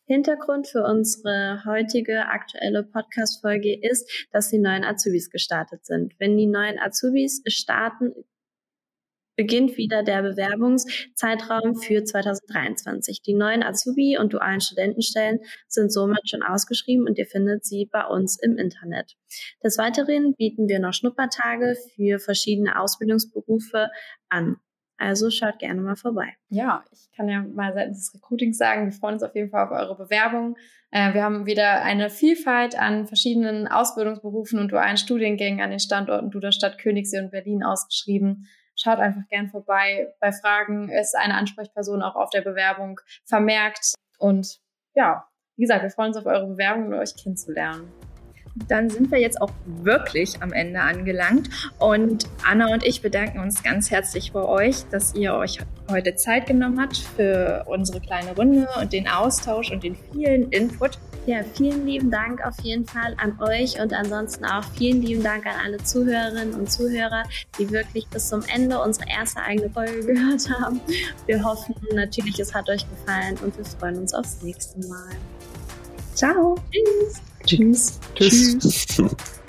[0.05, 6.13] Hintergrund für unsere heutige aktuelle Podcast-Folge ist, dass die neuen Azubis gestartet sind.
[6.17, 8.13] Wenn die neuen Azubis starten,
[9.37, 13.21] beginnt wieder der Bewerbungszeitraum für 2023.
[13.21, 18.05] Die neuen Azubi- und dualen Studentenstellen sind somit schon ausgeschrieben und ihr findet sie bei
[18.05, 19.15] uns im Internet.
[19.63, 23.89] Des Weiteren bieten wir noch Schnuppertage für verschiedene Ausbildungsberufe
[24.27, 24.57] an.
[24.99, 26.33] Also schaut gerne mal vorbei.
[26.49, 29.67] Ja, ich kann ja mal seitens des Recruitings sagen, wir freuen uns auf jeden Fall
[29.67, 30.55] auf eure Bewerbung.
[30.89, 36.31] Äh, wir haben wieder eine Vielfalt an verschiedenen Ausbildungsberufen und dualen Studiengängen an den Standorten
[36.31, 38.47] Duderstadt, Königssee und Berlin ausgeschrieben
[38.87, 40.13] schaut einfach gern vorbei.
[40.21, 43.95] Bei Fragen ist eine Ansprechperson auch auf der Bewerbung vermerkt.
[44.17, 44.59] Und
[44.95, 45.27] ja,
[45.57, 47.91] wie gesagt, wir freuen uns auf eure Bewerbung und euch kennenzulernen.
[48.67, 51.49] Dann sind wir jetzt auch wirklich am Ende angelangt.
[51.79, 55.59] Und Anna und ich bedanken uns ganz herzlich bei euch, dass ihr euch
[55.91, 60.97] heute Zeit genommen habt für unsere kleine Runde und den Austausch und den vielen Input.
[61.27, 65.45] Ja, vielen lieben Dank auf jeden Fall an euch und ansonsten auch vielen lieben Dank
[65.45, 67.23] an alle Zuhörerinnen und Zuhörer,
[67.59, 70.79] die wirklich bis zum Ende unsere erste eigene Folge gehört haben.
[71.25, 75.17] Wir hoffen natürlich, es hat euch gefallen und wir freuen uns aufs nächste Mal.
[76.15, 76.55] Ciao.
[76.71, 77.21] Tschüss.
[77.45, 77.99] Tschüss.
[78.15, 78.87] Tschüss.
[78.87, 79.15] Tschüss.